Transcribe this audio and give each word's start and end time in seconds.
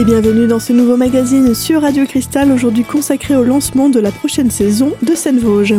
Et 0.00 0.04
bienvenue 0.04 0.46
dans 0.46 0.60
ce 0.60 0.72
nouveau 0.72 0.96
magazine 0.96 1.54
sur 1.54 1.82
Radio 1.82 2.06
Cristal, 2.06 2.50
aujourd'hui 2.52 2.84
consacré 2.84 3.36
au 3.36 3.44
lancement 3.44 3.90
de 3.90 4.00
la 4.00 4.10
prochaine 4.10 4.50
saison 4.50 4.94
de 5.02 5.14
Seine-Vosges. 5.14 5.74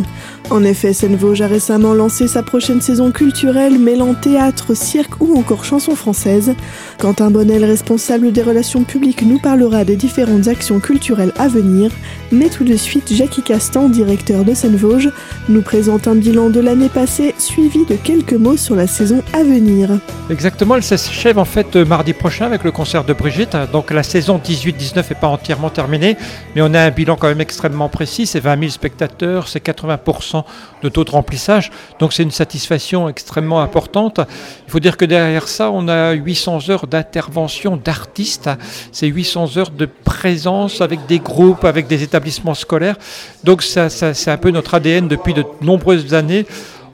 En 0.52 0.64
effet, 0.64 0.94
Seine-Vosges 0.94 1.42
a 1.42 1.48
récemment 1.48 1.96
lancé 1.96 2.28
sa 2.28 2.44
prochaine 2.44 2.82
saison 2.82 3.12
culturelle 3.12 3.80
mêlant 3.80 4.14
théâtre, 4.14 4.76
cirque 4.76 5.20
ou 5.22 5.40
encore 5.40 5.66
chansons 5.66 5.96
françaises. 5.96 6.54
Quentin 7.00 7.32
Bonnel, 7.32 7.66
responsable 7.66 8.32
des 8.32 8.44
relations 8.44 8.84
publiques, 8.84 9.24
nous 9.24 9.40
parlera 9.40 9.86
des 9.86 9.96
différentes 9.96 10.48
actions 10.48 10.80
culturelles 10.80 11.34
à 11.40 11.48
venir. 11.48 11.90
Mais 12.32 12.50
tout 12.50 12.64
de 12.64 12.76
suite, 12.76 13.12
Jackie 13.12 13.42
Castan, 13.42 13.90
directeur 13.90 14.46
de 14.46 14.54
Seine-Vosges, 14.54 15.10
nous 15.50 15.64
présente 15.64 16.08
un 16.08 16.16
bilan 16.16 16.52
de 16.52 16.60
l'année 16.60 16.90
passée 16.90 17.34
suivi 17.40 17.86
de 17.86 17.96
quelques 17.96 18.34
mots 18.34 18.58
sur 18.58 18.76
la 18.76 18.86
saison 18.86 19.24
à 19.34 19.44
venir. 19.44 19.90
Exactement, 20.30 20.76
elle 20.76 20.84
s'achève 20.84 21.40
en 21.40 21.46
fait 21.46 21.76
mardi 21.76 22.14
prochain 22.14 22.46
avec 22.46 22.64
le 22.64 22.72
concert 22.72 23.04
de 23.04 23.14
Brigitte. 23.14 23.58
Donc 23.74 23.90
la 23.90 24.04
saison 24.12 24.42
18-19 24.44 24.96
n'est 24.96 25.16
pas 25.16 25.28
entièrement 25.28 25.70
terminée, 25.70 26.18
mais 26.54 26.62
on 26.62 26.74
a 26.74 26.82
un 26.82 26.92
bilan 26.92 27.16
quand 27.16 27.30
même 27.30 27.40
extrêmement 27.40 27.88
précis. 27.88 28.26
C'est 28.26 28.42
20 28.42 28.60
000 28.60 28.72
spectateurs, 28.72 29.48
c'est 29.48 29.66
80% 29.66 30.44
de 30.84 30.90
taux 30.90 31.06
de 31.06 31.12
remplissage. 31.12 31.72
Donc 32.00 32.12
c'est 32.12 32.24
une 32.24 32.32
satisfaction 32.32 33.08
extrêmement 33.08 33.62
importante. 33.62 34.20
Il 34.68 34.72
faut 34.72 34.82
dire 34.82 34.98
que 34.98 35.06
derrière 35.06 35.48
ça, 35.48 35.72
on 35.72 35.88
a 35.88 36.12
800 36.12 36.70
heures 36.70 36.88
d'intervention 36.88 37.78
d'artistes. 37.78 38.50
C'est 38.92 39.08
800 39.08 39.56
heures 39.58 39.72
de 39.72 39.86
présence 39.86 40.82
avec 40.82 41.06
des 41.08 41.20
groupes, 41.20 41.64
avec 41.64 41.88
des 41.88 42.04
établissements 42.04 42.54
scolaires. 42.54 42.98
Donc 43.46 43.64
c'est 43.64 44.28
un 44.28 44.38
peu 44.38 44.52
notre 44.52 44.74
ADN 44.74 45.08
depuis 45.08 45.34
de 45.34 45.46
nombreuses 45.62 46.14
années 46.14 46.46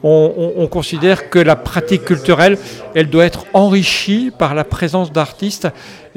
on, 0.03 0.67
considère 0.67 1.29
que 1.29 1.39
la 1.39 1.55
pratique 1.55 2.05
culturelle, 2.05 2.57
elle 2.93 3.09
doit 3.09 3.25
être 3.25 3.45
enrichie 3.53 4.31
par 4.37 4.53
la 4.53 4.63
présence 4.63 5.11
d'artistes 5.11 5.67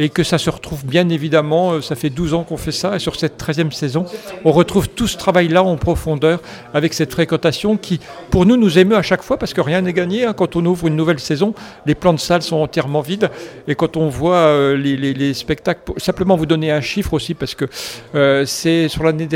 et 0.00 0.08
que 0.08 0.22
ça 0.22 0.38
se 0.38 0.48
retrouve 0.48 0.86
bien 0.86 1.10
évidemment, 1.10 1.72
euh, 1.72 1.82
ça 1.82 1.94
fait 1.94 2.08
12 2.08 2.32
ans 2.32 2.42
qu'on 2.42 2.56
fait 2.56 2.72
ça, 2.72 2.96
et 2.96 2.98
sur 2.98 3.16
cette 3.16 3.38
13e 3.38 3.70
saison, 3.70 4.06
on 4.46 4.50
retrouve 4.50 4.88
tout 4.88 5.06
ce 5.06 5.18
travail-là 5.18 5.62
en 5.62 5.76
profondeur 5.76 6.40
avec 6.72 6.94
cette 6.94 7.12
fréquentation 7.12 7.76
qui, 7.76 8.00
pour 8.30 8.46
nous, 8.46 8.56
nous 8.56 8.78
émeut 8.78 8.96
à 8.96 9.02
chaque 9.02 9.22
fois 9.22 9.36
parce 9.36 9.52
que 9.52 9.60
rien 9.60 9.82
n'est 9.82 9.92
gagné. 9.92 10.24
Hein. 10.24 10.32
Quand 10.32 10.56
on 10.56 10.64
ouvre 10.64 10.86
une 10.86 10.96
nouvelle 10.96 11.20
saison, 11.20 11.52
les 11.84 11.94
plans 11.94 12.14
de 12.14 12.18
salle 12.18 12.40
sont 12.40 12.56
entièrement 12.56 13.02
vides, 13.02 13.30
et 13.68 13.74
quand 13.74 13.98
on 13.98 14.08
voit 14.08 14.36
euh, 14.36 14.74
les, 14.74 15.34
spectacles, 15.34 15.92
simplement 15.98 16.34
vous 16.34 16.46
donner 16.46 16.72
un 16.72 16.80
chiffre 16.80 17.12
aussi, 17.12 17.34
parce 17.34 17.54
que 17.54 17.66
euh, 18.14 18.46
c'est 18.46 18.88
sur 18.88 19.04
l'année 19.04 19.28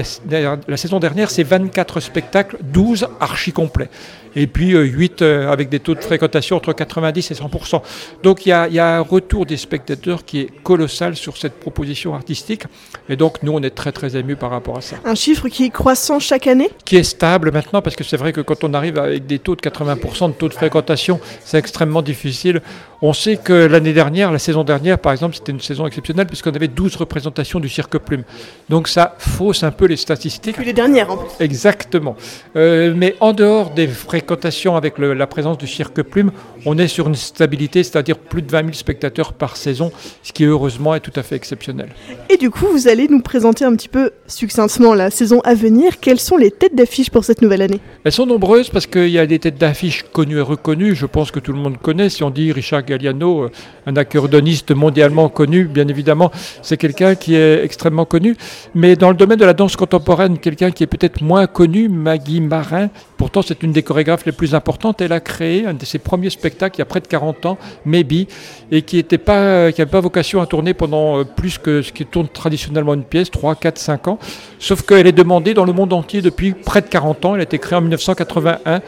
la 0.67 0.77
saison 0.79 0.99
dernière, 0.99 1.31
c'est 1.31 1.43
24 1.43 2.01
spectacles, 2.01 2.57
12 2.63 3.07
archi 3.21 3.53
complets 3.53 3.91
et 4.37 4.47
puis 4.47 4.71
8 4.73 5.23
avec 5.23 5.69
des 5.69 5.79
taux 5.79 5.95
de 5.95 6.01
fréquentation 6.01 6.57
entre 6.57 6.73
90 6.73 7.31
et 7.31 7.35
100%. 7.35 7.83
Donc 8.23 8.47
il 8.47 8.49
y, 8.49 8.53
a, 8.53 8.97
un 8.97 9.01
retour 9.01 9.47
des 9.47 9.57
spectateurs 9.57 10.25
qui 10.25 10.41
est 10.41 10.49
colossal 10.55 11.17
sur 11.17 11.37
cette 11.37 11.55
proposition 11.61 12.15
artistique. 12.15 12.65
Et 13.09 13.17
donc, 13.17 13.43
nous, 13.43 13.53
on 13.53 13.63
est 13.63 13.75
très, 13.75 13.93
très 13.93 14.17
émus 14.17 14.37
par 14.37 14.51
rapport 14.51 14.79
à 14.79 14.81
ça. 14.81 14.97
Un 15.05 15.15
chiffre 15.15 15.49
qui 15.49 15.65
est 15.65 15.71
croissant 15.71 16.19
chaque 16.19 16.47
année? 16.47 16.71
Qui 16.85 16.97
est 16.97 17.03
stable 17.03 17.53
maintenant, 17.53 17.83
parce 17.83 17.97
que 17.97 18.05
c'est 18.05 18.17
vrai 18.17 18.33
que 18.33 18.41
quand 18.41 18.65
on 18.65 18.75
arrive 18.75 18.99
avec 18.99 19.27
des 19.27 19.39
taux 19.39 19.57
de 19.57 19.61
80% 19.61 20.29
de 20.29 20.33
taux 20.35 20.49
de 20.49 20.55
fréquentation, 20.55 21.21
c'est 21.45 21.59
extrêmement 21.59 22.03
difficile. 22.03 22.63
On 23.03 23.13
sait 23.13 23.37
que 23.37 23.53
l'année 23.53 23.93
dernière, 23.93 24.33
la 24.33 24.39
saison 24.39 24.65
dernière, 24.65 24.99
par 24.99 25.13
exemple, 25.13 25.35
c'était 25.35 25.53
une 25.53 25.61
saison 25.61 25.87
exceptionnelle, 25.87 26.27
puisqu'on 26.27 26.53
avait 26.53 26.69
12 26.69 26.97
représentations 26.97 27.61
du 27.61 27.69
cirque 27.69 27.99
plume. 27.99 28.25
Donc, 28.71 28.89
ça 28.89 29.15
fausse 29.19 29.63
un 29.63 29.71
peu 29.71 29.87
les 29.87 29.97
statistiques. 29.97 30.57
Puis 30.57 30.65
les 30.65 30.73
dernières, 30.73 31.11
en 31.11 31.19
plus. 31.19 31.29
Exactement. 31.41 32.17
Euh, 32.57 32.95
mais 32.97 33.17
en 33.21 33.33
dehors 33.33 33.71
des 33.71 33.89
fréquentations 33.89 34.77
avec 34.77 34.99
la 34.99 35.27
présence 35.27 35.59
du 35.59 35.67
cirque 35.67 36.03
plume, 36.03 36.33
on 36.65 36.79
est 36.79 36.89
sur 36.89 37.09
une 37.09 37.15
stabilité, 37.15 37.83
c'est-à-dire 37.83 38.17
plus 38.17 38.43
de 38.43 38.51
20 38.51 38.61
000 38.61 38.73
spectateurs 38.73 39.33
par 39.33 39.57
saison, 39.57 39.93
ce 40.23 40.33
qui 40.33 40.44
heureusement 40.47 40.95
est 40.95 41.01
tout 41.01 41.13
à 41.17 41.23
fait 41.23 41.37
exceptionnel. 41.37 41.89
Et 42.31 42.37
du 42.37 42.51
coup, 42.51 42.67
vous 42.67 42.89
allez 42.89 43.09
nous 43.09 43.21
présenter 43.21 43.65
un 43.65 43.75
petit 43.75 43.89
peu 43.89 44.11
succinctement 44.27 44.95
la 44.95 45.11
saison 45.11 45.41
à 45.45 45.55
venir. 45.55 46.01
Quelles 46.01 46.21
sont 46.21 46.37
les 46.37 46.51
têtes 46.51 46.75
d'affiche 46.75 47.11
pour 47.11 47.25
cette 47.25 47.43
nouvelle 47.43 47.63
année? 47.63 47.81
Elles 48.05 48.13
sont 48.13 48.27
nombreuses 48.27 48.71
parce 48.71 48.87
qu'il 48.87 49.09
y 49.09 49.19
a 49.19 49.27
des 49.27 49.39
têtes 49.39 49.59
d'affiche 49.59 50.05
connues 50.13 50.39
et 50.39 50.43
reconnues. 50.43 50.95
Je 50.95 51.07
pense 51.07 51.31
que 51.31 51.41
tout 51.41 51.53
le 51.53 51.59
monde 51.59 51.79
connaît. 51.79 52.09
Si 52.09 52.23
on 52.23 52.31
dit 52.31 52.53
Richard 52.53 52.85
Galliano, 52.85 53.45
euh, 53.45 53.51
un 53.87 53.97
accordoniste 53.97 54.73
mondialement 54.73 55.29
connu, 55.29 55.65
bien 55.65 55.89
évidemment, 55.89 56.31
c'est 56.63 56.77
quelqu'un 56.77 57.15
qui 57.15 57.35
est 57.35 57.65
extrêmement 57.65 58.05
connu. 58.05 58.37
Mais 58.75 58.97
dans 58.97 59.11
le 59.11 59.17
domaine 59.17 59.39
de 59.39 59.45
la 59.45 59.55
danse 59.55 59.77
contemporaine, 59.77 60.39
quelqu'un 60.39 60.71
qui 60.71 60.83
est 60.83 60.89
peut-être 60.89 61.23
moins 61.23 61.47
connu, 61.47 61.89
Maggie 61.89 62.41
Marin. 62.41 62.91
Pourtant, 63.25 63.41
c'est 63.41 63.63
une 63.63 63.73
des 63.73 63.83
chorégraphes 63.83 64.27
les 64.27 64.33
plus 64.33 64.55
importantes. 64.55 65.01
Elle 65.01 65.13
a 65.13 65.19
créé 65.19 65.65
un 65.65 65.73
de 65.73 65.83
ses 65.87 65.99
premiers 65.99 66.29
spectacles 66.29 66.77
il 66.77 66.81
y 66.81 66.83
a 66.83 66.85
près 66.85 67.01
de 67.01 67.07
40 67.07 67.47
ans, 67.47 67.59
Maybe, 67.87 68.29
et 68.71 68.83
qui 68.83 68.97
n'avait 68.97 69.17
pas, 69.17 69.73
pas 69.73 70.01
vocation 70.01 70.43
à 70.43 70.47
tourner 70.47 70.75
pendant 70.75 71.21
euh, 71.21 71.25
plus 71.25 71.57
que 71.57 71.81
ce 71.81 71.91
qui 71.91 72.05
tourne 72.05 72.29
traditionnellement 72.29 72.93
une 72.93 73.03
pièce, 73.03 73.31
3, 73.31 73.55
4, 73.55 73.79
5 73.79 74.09
ans. 74.09 74.19
Sauf 74.59 74.83
qu'elle 74.83 75.07
est 75.07 75.13
demandée 75.13 75.55
dans 75.55 75.65
le 75.65 75.73
monde 75.73 75.95
entier 75.95 76.21
depuis 76.21 76.53
près 76.53 76.83
de 76.83 76.87
40 76.87 77.25
ans. 77.25 77.35
Elle 77.35 77.41
a 77.41 77.45
été 77.45 77.59
créée 77.59 77.79
en 77.79 77.81
1981 77.81 78.83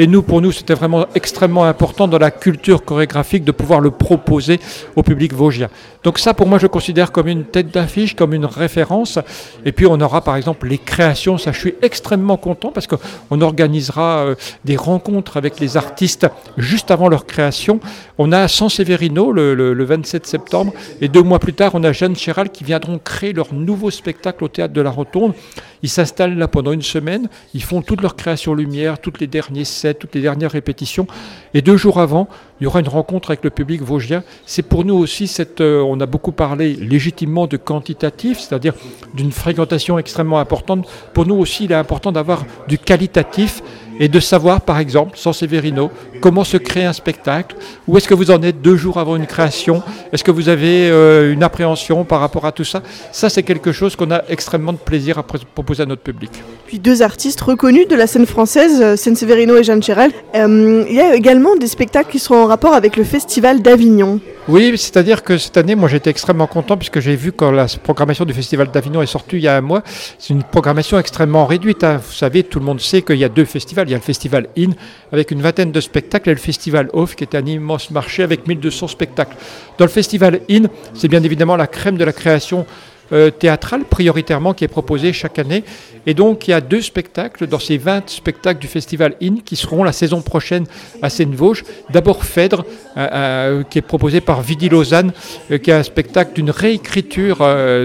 et 0.00 0.06
nous, 0.06 0.22
pour 0.22 0.40
nous, 0.40 0.52
c'était 0.52 0.74
vraiment 0.74 1.06
extrêmement 1.16 1.64
important 1.64 2.06
dans 2.06 2.18
la 2.18 2.30
culture 2.30 2.84
chorégraphique 2.84 3.42
de 3.42 3.50
pouvoir 3.50 3.80
le 3.80 3.90
proposer 3.90 4.60
au 4.94 5.02
public 5.02 5.34
vosgien. 5.34 5.68
Donc 6.04 6.20
ça, 6.20 6.34
pour 6.34 6.46
moi, 6.46 6.58
je 6.60 6.68
considère 6.68 7.10
comme 7.10 7.26
une 7.26 7.42
tête 7.42 7.74
d'affiche, 7.74 8.14
comme 8.14 8.32
une 8.32 8.44
référence. 8.44 9.18
Et 9.64 9.72
puis, 9.72 9.86
on 9.86 10.00
aura 10.00 10.20
par 10.20 10.36
exemple 10.36 10.68
les 10.68 10.78
créations. 10.78 11.36
Ça, 11.36 11.50
je 11.50 11.58
suis 11.58 11.74
extrêmement 11.82 12.36
content 12.36 12.70
parce 12.70 12.86
qu'on 12.86 13.40
organisera 13.40 14.18
euh, 14.18 14.34
des 14.64 14.76
rencontres 14.76 15.36
avec 15.36 15.58
les 15.58 15.76
artistes 15.76 16.28
juste 16.56 16.92
avant 16.92 17.08
leur 17.08 17.26
création. 17.26 17.80
On 18.18 18.30
a 18.30 18.46
San 18.46 18.68
Severino 18.68 19.32
le, 19.32 19.54
le, 19.54 19.84
27 19.84 20.28
septembre. 20.28 20.72
Et 21.00 21.08
deux 21.08 21.24
mois 21.24 21.40
plus 21.40 21.54
tard, 21.54 21.72
on 21.74 21.82
a 21.82 21.90
Jeanne 21.90 22.14
Chéral 22.14 22.50
qui 22.50 22.62
viendront 22.62 23.00
créer 23.02 23.32
leur 23.32 23.52
nouveau 23.52 23.90
spectacle 23.90 24.44
au 24.44 24.48
Théâtre 24.48 24.74
de 24.74 24.80
la 24.80 24.90
Rotonde. 24.90 25.34
Ils 25.82 25.88
s'installent 25.88 26.38
là 26.38 26.46
pendant 26.46 26.70
une 26.70 26.82
semaine. 26.82 27.28
Ils 27.54 27.62
font 27.62 27.82
toutes 27.82 28.02
leurs 28.02 28.14
créations 28.14 28.54
lumière, 28.54 29.00
toutes 29.00 29.20
les 29.20 29.26
dernières 29.26 29.66
scènes 29.66 29.87
toutes 29.94 30.14
les 30.14 30.20
dernières 30.20 30.50
répétitions. 30.50 31.06
Et 31.54 31.62
deux 31.62 31.76
jours 31.76 32.00
avant, 32.00 32.28
il 32.60 32.64
y 32.64 32.66
aura 32.66 32.80
une 32.80 32.88
rencontre 32.88 33.30
avec 33.30 33.44
le 33.44 33.50
public 33.50 33.82
vosgien. 33.82 34.22
C'est 34.46 34.62
pour 34.62 34.84
nous 34.84 34.94
aussi 34.94 35.26
cette. 35.26 35.60
Euh, 35.60 35.80
on 35.80 36.00
a 36.00 36.06
beaucoup 36.06 36.32
parlé 36.32 36.74
légitimement 36.74 37.46
de 37.46 37.56
quantitatif, 37.56 38.40
c'est-à-dire 38.40 38.74
d'une 39.14 39.32
fréquentation 39.32 39.98
extrêmement 39.98 40.40
importante. 40.40 40.88
Pour 41.14 41.26
nous 41.26 41.36
aussi, 41.36 41.64
il 41.64 41.72
est 41.72 41.76
important 41.76 42.12
d'avoir 42.12 42.44
du 42.66 42.78
qualitatif 42.78 43.62
et 43.98 44.08
de 44.08 44.20
savoir, 44.20 44.60
par 44.60 44.78
exemple, 44.78 45.16
sans 45.16 45.32
Severino, 45.32 45.90
comment 46.20 46.44
se 46.44 46.56
crée 46.56 46.84
un 46.84 46.92
spectacle, 46.92 47.56
où 47.86 47.96
est-ce 47.96 48.08
que 48.08 48.14
vous 48.14 48.30
en 48.30 48.42
êtes 48.42 48.60
deux 48.60 48.76
jours 48.76 48.98
avant 48.98 49.16
une 49.16 49.26
création, 49.26 49.82
est-ce 50.12 50.24
que 50.24 50.30
vous 50.30 50.48
avez 50.48 50.88
euh, 50.90 51.32
une 51.32 51.42
appréhension 51.42 52.04
par 52.04 52.20
rapport 52.20 52.46
à 52.46 52.52
tout 52.52 52.64
ça? 52.64 52.82
Ça, 53.12 53.28
c'est 53.28 53.42
quelque 53.42 53.72
chose 53.72 53.96
qu'on 53.96 54.10
a 54.10 54.22
extrêmement 54.28 54.72
de 54.72 54.78
plaisir 54.78 55.18
à 55.18 55.22
proposer 55.22 55.82
à 55.82 55.86
notre 55.86 56.02
public. 56.02 56.30
Puis 56.66 56.78
deux 56.78 57.02
artistes 57.02 57.40
reconnus 57.40 57.88
de 57.88 57.96
la 57.96 58.06
scène 58.06 58.26
française, 58.26 58.80
euh, 58.80 58.96
San 58.96 59.16
Severino 59.16 59.56
et 59.56 59.64
Jeanne 59.64 59.82
Chéral. 59.82 60.10
Euh, 60.34 60.84
il 60.88 60.94
y 60.94 61.00
a 61.00 61.14
également 61.14 61.56
des 61.56 61.66
spectacles 61.66 62.10
qui 62.10 62.18
seront 62.18 62.42
en 62.42 62.46
rapport 62.46 62.74
avec 62.74 62.96
le 62.96 63.04
Festival 63.04 63.62
d'Avignon. 63.62 64.20
Oui, 64.48 64.72
c'est-à-dire 64.78 65.22
que 65.22 65.36
cette 65.36 65.58
année, 65.58 65.74
moi 65.74 65.90
j'étais 65.90 66.08
extrêmement 66.08 66.46
content 66.46 66.78
puisque 66.78 67.00
j'ai 67.00 67.16
vu 67.16 67.32
quand 67.32 67.50
la 67.50 67.66
programmation 67.82 68.24
du 68.24 68.32
Festival 68.32 68.70
d'Avignon 68.70 69.02
est 69.02 69.06
sortie 69.06 69.36
il 69.36 69.42
y 69.42 69.48
a 69.48 69.54
un 69.54 69.60
mois, 69.60 69.82
c'est 70.18 70.32
une 70.32 70.42
programmation 70.42 70.98
extrêmement 70.98 71.44
réduite. 71.44 71.84
Hein. 71.84 71.98
Vous 71.98 72.14
savez, 72.14 72.44
tout 72.44 72.58
le 72.58 72.64
monde 72.64 72.80
sait 72.80 73.02
qu'il 73.02 73.18
y 73.18 73.24
a 73.24 73.28
deux 73.28 73.44
festivals. 73.44 73.86
Il 73.88 73.90
y 73.90 73.94
a 73.94 73.98
le 73.98 74.02
Festival 74.02 74.46
In 74.56 74.70
avec 75.12 75.32
une 75.32 75.42
vingtaine 75.42 75.70
de 75.70 75.80
spectacles 75.82 76.30
et 76.30 76.32
le 76.32 76.40
Festival 76.40 76.88
Off 76.94 77.14
qui 77.14 77.24
est 77.24 77.34
un 77.34 77.44
immense 77.44 77.90
marché 77.90 78.22
avec 78.22 78.46
1200 78.46 78.88
spectacles. 78.88 79.36
Dans 79.76 79.84
le 79.84 79.90
Festival 79.90 80.40
In, 80.50 80.62
c'est 80.94 81.08
bien 81.08 81.22
évidemment 81.22 81.56
la 81.56 81.66
crème 81.66 81.98
de 81.98 82.04
la 82.04 82.14
création 82.14 82.64
euh, 83.12 83.30
théâtrale 83.30 83.84
prioritairement 83.84 84.52
qui 84.52 84.64
est 84.64 84.68
proposée 84.68 85.12
chaque 85.12 85.38
année. 85.38 85.64
Et 86.06 86.14
donc 86.14 86.46
il 86.46 86.50
y 86.50 86.54
a 86.54 86.60
deux 86.60 86.82
spectacles 86.82 87.46
dans 87.46 87.58
ces 87.58 87.78
20 87.78 88.08
spectacles 88.08 88.60
du 88.60 88.66
Festival 88.66 89.14
IN 89.22 89.36
qui 89.44 89.56
seront 89.56 89.82
la 89.82 89.92
saison 89.92 90.20
prochaine 90.20 90.64
à 91.00 91.08
Seine-Vosges. 91.08 91.64
D'abord 91.90 92.24
Phèdre, 92.24 92.64
euh, 92.96 93.08
euh, 93.12 93.62
qui 93.62 93.78
est 93.78 93.82
proposé 93.82 94.20
par 94.20 94.42
Vidi 94.42 94.68
Lausanne, 94.68 95.12
qui 95.48 95.70
est 95.70 95.74
un 95.74 95.82
spectacle 95.82 96.34
d'une 96.34 96.50
réécriture 96.50 97.38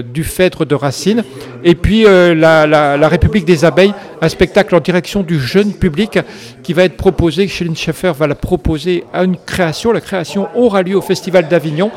du 0.04 0.24
Phèdre 0.24 0.66
de 0.66 0.74
Racine. 0.74 1.24
Et 1.62 1.74
puis 1.74 2.04
la, 2.04 2.66
la, 2.66 3.08
République 3.08 3.44
des 3.46 3.64
abeilles, 3.64 3.94
un 4.20 4.28
spectacle 4.28 4.74
en 4.74 4.80
direction 4.80 5.22
du 5.22 5.40
jeune 5.40 5.72
public 5.72 6.18
qui 6.62 6.72
va 6.72 6.84
être 6.84 6.96
proposé, 6.96 7.48
Chéline 7.48 7.76
Schaeffer 7.76 8.12
va 8.16 8.26
la 8.26 8.34
proposer 8.34 9.04
à 9.12 9.24
une 9.24 9.36
création. 9.36 9.92
La 9.92 10.00
création 10.00 10.48
aura 10.54 10.82
lieu 10.82 10.96
au 10.96 11.02
Festival 11.02 11.48
d'Avignon. 11.48 11.90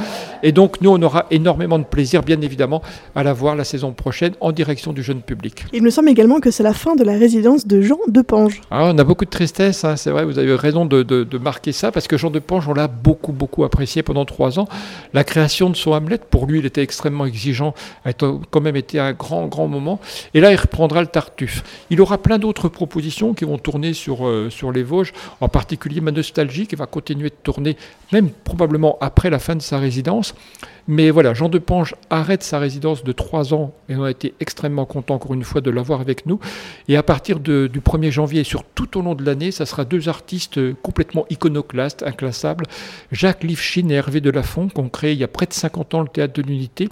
Et 0.43 0.51
donc 0.51 0.81
nous, 0.81 0.89
on 0.89 1.01
aura 1.01 1.25
énormément 1.31 1.79
de 1.79 1.83
plaisir, 1.83 2.23
bien 2.23 2.39
évidemment, 2.41 2.81
à 3.15 3.23
la 3.23 3.33
voir 3.33 3.55
la 3.55 3.63
saison 3.63 3.91
prochaine 3.91 4.33
en 4.41 4.51
direction 4.51 4.93
du 4.93 5.03
jeune 5.03 5.21
public. 5.21 5.65
Il 5.73 5.83
me 5.83 5.89
semble 5.89 6.09
également 6.09 6.39
que 6.39 6.51
c'est 6.51 6.63
la 6.63 6.73
fin 6.73 6.95
de 6.95 7.03
la 7.03 7.13
résidence 7.17 7.67
de 7.67 7.81
Jean 7.81 7.99
de 8.07 8.21
Pange. 8.21 8.61
Ah, 8.71 8.85
on 8.85 8.97
a 8.97 9.03
beaucoup 9.03 9.25
de 9.25 9.29
tristesse, 9.29 9.83
hein, 9.83 9.95
c'est 9.95 10.11
vrai, 10.11 10.25
vous 10.25 10.39
avez 10.39 10.55
raison 10.55 10.85
de, 10.85 11.37
marquer 11.37 11.71
ça, 11.71 11.91
parce 11.91 12.07
que 12.07 12.17
Jean 12.17 12.31
de 12.31 12.39
Pange, 12.39 12.67
on 12.67 12.73
l'a 12.73 12.87
beaucoup, 12.87 13.31
beaucoup 13.31 13.63
apprécié 13.63 14.03
pendant 14.03 14.25
trois 14.25 14.59
ans. 14.59 14.67
La 15.13 15.23
création 15.23 15.69
de 15.69 15.75
son 15.75 15.91
Hamlet, 15.91 16.19
pour 16.29 16.45
lui, 16.45 16.59
il 16.59 16.65
était 16.65 16.81
extrêmement 16.81 17.25
exigeant, 17.25 17.73
a 18.05 18.13
quand 18.13 18.61
même 18.61 18.75
été 18.75 18.99
un 18.99 19.13
grand, 19.13 19.47
grand 19.47 19.67
moment. 19.67 19.99
Et 20.33 20.39
là, 20.39 20.51
il 20.51 20.55
reprendra 20.55 21.01
le 21.01 21.07
Tartuffe. 21.07 21.63
Il 21.89 22.01
aura 22.01 22.17
plein 22.17 22.37
d'autres 22.37 22.69
propositions 22.69 23.33
qui 23.33 23.45
vont 23.45 23.57
tourner 23.57 23.93
sur, 23.93 24.27
euh, 24.27 24.49
sur 24.49 24.71
les 24.71 24.83
Vosges, 24.83 25.13
en 25.41 25.49
particulier 25.49 26.01
Ma 26.01 26.11
Nostalgie, 26.11 26.67
qui 26.67 26.75
va 26.75 26.85
continuer 26.85 27.29
de 27.29 27.35
tourner, 27.43 27.77
même 28.11 28.29
probablement 28.29 28.97
après 29.01 29.29
la 29.29 29.39
fin 29.39 29.55
de 29.55 29.61
sa 29.61 29.77
résidence. 29.79 30.26
France. 30.27 30.76
Mais 30.87 31.09
voilà, 31.09 31.33
Jean 31.33 31.49
de 31.49 31.59
Pange 31.59 31.95
arrête 32.09 32.43
sa 32.43 32.59
résidence 32.59 33.03
de 33.03 33.11
trois 33.11 33.53
ans 33.53 33.73
et 33.89 33.95
on 33.95 34.03
a 34.03 34.11
été 34.11 34.33
extrêmement 34.39 34.85
content 34.85 35.15
encore 35.15 35.33
une 35.33 35.43
fois 35.43 35.59
de 35.59 35.69
l'avoir 35.69 35.99
avec 35.99 36.25
nous. 36.25 36.39
Et 36.87 36.95
à 36.95 37.03
partir 37.03 37.39
du 37.39 37.67
1er 37.67 38.11
janvier 38.11 38.41
et 38.41 38.45
sur 38.45 38.63
tout 38.63 38.97
au 38.97 39.01
long 39.01 39.13
de 39.15 39.25
l'année, 39.25 39.51
ça 39.51 39.65
sera 39.65 39.83
deux 39.83 40.07
artistes 40.07 40.59
complètement 40.81 41.25
iconoclastes, 41.29 42.03
inclassables, 42.03 42.65
Jacques 43.11 43.43
Lifshin 43.43 43.89
et 43.89 43.95
Hervé 43.95 44.21
Delafont, 44.21 44.69
qui 44.69 44.79
ont 44.79 44.89
créé 44.89 45.11
il 45.11 45.19
y 45.19 45.23
a 45.23 45.27
près 45.27 45.45
de 45.45 45.53
50 45.53 45.93
ans 45.93 46.01
le 46.01 46.07
Théâtre 46.07 46.33
de 46.33 46.41
l'Unité, 46.41 46.89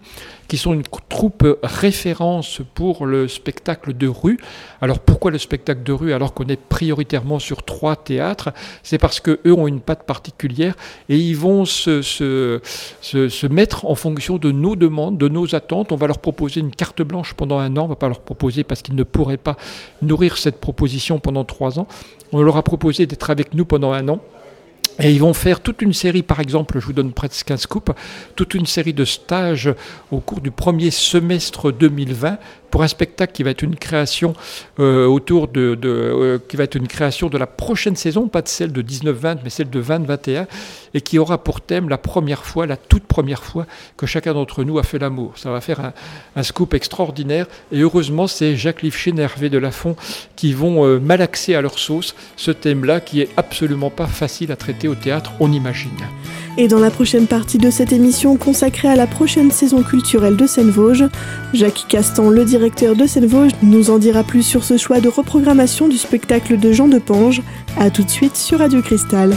qui 0.48 0.58
sont 0.58 0.74
une 0.74 0.84
troupe 0.84 1.46
référence 1.64 2.62
pour 2.74 3.06
le 3.06 3.28
spectacle 3.28 3.96
de 3.96 4.08
rue. 4.08 4.38
Alors 4.82 5.00
pourquoi 5.00 5.32
le 5.32 5.38
spectacle 5.38 5.84
de 5.84 5.94
rue 5.94 6.14
alors 6.14 6.34
qu'on 6.34 6.48
est 6.48 6.60
prioritairement 6.60 7.40
sur 7.40 7.64
trois 7.64 7.96
théâtres? 7.96 8.52
C'est 8.84 8.98
parce 8.98 9.20
qu'eux 9.20 9.40
ont 9.46 9.68
une 9.68 9.80
patte 9.80 10.04
particulière 10.04 10.76
et 11.10 11.18
ils 11.18 11.36
vont 11.36 11.66
se, 11.66 12.02
se, 12.02 12.60
se, 13.02 13.48
mettre 13.48 13.85
en 13.90 13.96
fonction 13.96 14.38
de 14.38 14.52
nos 14.52 14.76
demandes, 14.76 15.18
de 15.18 15.28
nos 15.28 15.56
attentes. 15.56 15.92
On 15.92 15.96
va 15.96 16.08
leur 16.08 16.20
proposer 16.20 16.60
une 16.60 16.72
carte 16.72 17.02
blanche 17.02 17.34
pendant 17.34 17.60
un 17.60 17.76
an, 17.78 17.82
on 17.82 17.86
ne 17.86 17.90
va 17.90 17.96
pas 17.96 18.08
leur 18.08 18.22
proposer 18.22 18.64
parce 18.64 18.82
qu'ils 18.82 18.96
ne 18.96 19.04
pourraient 19.04 19.38
pas 19.38 19.58
nourrir 20.02 20.38
cette 20.38 20.60
proposition 20.60 21.20
pendant 21.20 21.44
trois 21.44 21.80
ans. 21.80 21.88
On 22.32 22.42
leur 22.42 22.58
a 22.58 22.64
proposé 22.64 23.06
d'être 23.06 23.30
avec 23.30 23.54
nous 23.54 23.66
pendant 23.66 23.92
un 23.92 24.08
an. 24.10 24.20
Et 25.00 25.12
ils 25.12 25.20
vont 25.20 25.34
faire 25.34 25.60
toute 25.60 25.82
une 25.82 25.94
série, 25.94 26.24
par 26.24 26.40
exemple, 26.40 26.80
je 26.80 26.86
vous 26.86 26.94
donne 26.94 27.12
presque 27.12 27.52
un 27.52 27.58
scoop, 27.58 27.92
toute 28.36 28.54
une 28.54 28.66
série 28.66 28.94
de 28.94 29.04
stages 29.04 29.74
au 30.10 30.20
cours 30.20 30.40
du 30.40 30.52
premier 30.52 30.90
semestre 30.90 31.74
2020 31.74 32.38
pour 32.76 32.84
un 32.84 32.90
spectacle 32.90 33.32
qui 33.32 33.42
va 33.44 33.52
être 33.52 33.62
une 33.62 33.78
création 33.78 34.34
euh, 34.82 35.06
autour 35.06 35.48
de, 35.48 35.80
euh, 35.86 36.40
qui 36.46 36.58
va 36.58 36.66
être 36.66 36.76
une 36.76 36.90
création 36.90 37.30
de 37.30 37.38
la 37.38 37.48
prochaine 37.48 37.96
saison, 37.96 38.28
pas 38.28 38.42
de 38.42 38.50
celle 38.50 38.74
de 38.74 38.82
19-20, 38.82 39.38
mais 39.46 39.50
celle 39.50 39.70
de 39.70 39.82
20-21, 39.82 40.46
et 40.94 41.00
qui 41.00 41.18
aura 41.18 41.42
pour 41.42 41.62
thème 41.62 41.88
la 41.88 41.98
première 41.98 42.44
fois, 42.44 42.66
la 42.66 42.76
toute 42.76 43.06
première 43.06 43.46
fois 43.46 43.66
que 43.96 44.06
chacun 44.06 44.34
d'entre 44.34 44.66
nous 44.66 44.78
a 44.78 44.84
fait 44.84 45.00
l'amour. 45.00 45.38
Ça 45.38 45.52
va 45.52 45.62
faire 45.62 45.94
un, 46.36 46.44
scoop 46.44 46.74
extraordinaire, 46.74 47.46
et 47.72 47.80
heureusement, 47.80 48.28
c'est 48.28 48.58
Jacques 48.58 48.82
Lifchin 48.82 49.16
et 49.20 49.22
Hervé 49.22 49.50
Delafont 49.50 49.96
qui 50.36 50.52
vont 50.52 50.86
euh, 50.86 51.00
malaxer 51.00 51.56
à 51.56 51.62
leur 51.62 51.80
sauce 51.80 52.14
ce 52.36 52.52
thème-là, 52.52 53.00
qui 53.00 53.22
est 53.22 53.30
absolument 53.38 53.90
pas 53.90 54.08
facile 54.08 54.52
à 54.52 54.58
traiter 54.58 54.90
au 54.90 54.96
théâtre, 54.96 55.32
on 55.40 55.54
imagine. 55.54 55.92
Et 56.58 56.70
dans 56.70 56.80
la 56.80 56.90
prochaine 56.90 57.28
partie 57.28 57.58
de 57.58 57.70
cette 57.70 57.92
émission 57.92 58.38
consacrée 58.38 58.88
à 58.88 58.96
la 58.96 59.08
prochaine 59.08 59.52
saison 59.52 59.84
culturelle 59.84 60.38
de 60.38 60.48
Seine-Vosges, 60.48 61.06
Jacques 61.54 61.86
Castan, 61.90 62.30
le 62.30 62.46
directeur 62.46 62.96
de 62.96 63.06
Seine-Vosges, 63.06 63.52
nous 63.62 63.90
en 63.90 63.98
dira 63.98 64.24
plus 64.24 64.44
sur 64.44 64.64
ce 64.64 64.78
choix 64.78 65.02
de 65.02 65.10
reprogrammation 65.10 65.90
du 65.90 65.98
spectacle 65.98 66.58
de 66.58 66.72
Jean 66.72 66.88
de 66.88 67.00
Pange. 67.00 67.42
A 67.78 67.90
tout 67.90 68.04
de 68.04 68.10
suite 68.10 68.38
sur 68.38 68.60
Radio 68.60 68.82
Cristal. 68.82 69.36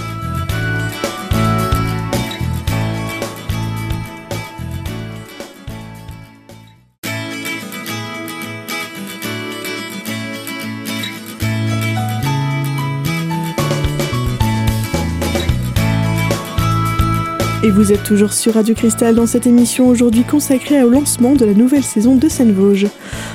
Vous 17.71 17.93
êtes 17.93 18.03
toujours 18.03 18.33
sur 18.33 18.55
Radio 18.55 18.75
Cristal 18.75 19.15
dans 19.15 19.27
cette 19.27 19.47
émission 19.47 19.89
aujourd'hui 19.89 20.25
consacrée 20.25 20.83
au 20.83 20.89
lancement 20.91 21.35
de 21.35 21.45
la 21.45 21.53
nouvelle 21.53 21.83
saison 21.83 22.17
de 22.17 22.29
Seine-Vosges. 22.29 22.87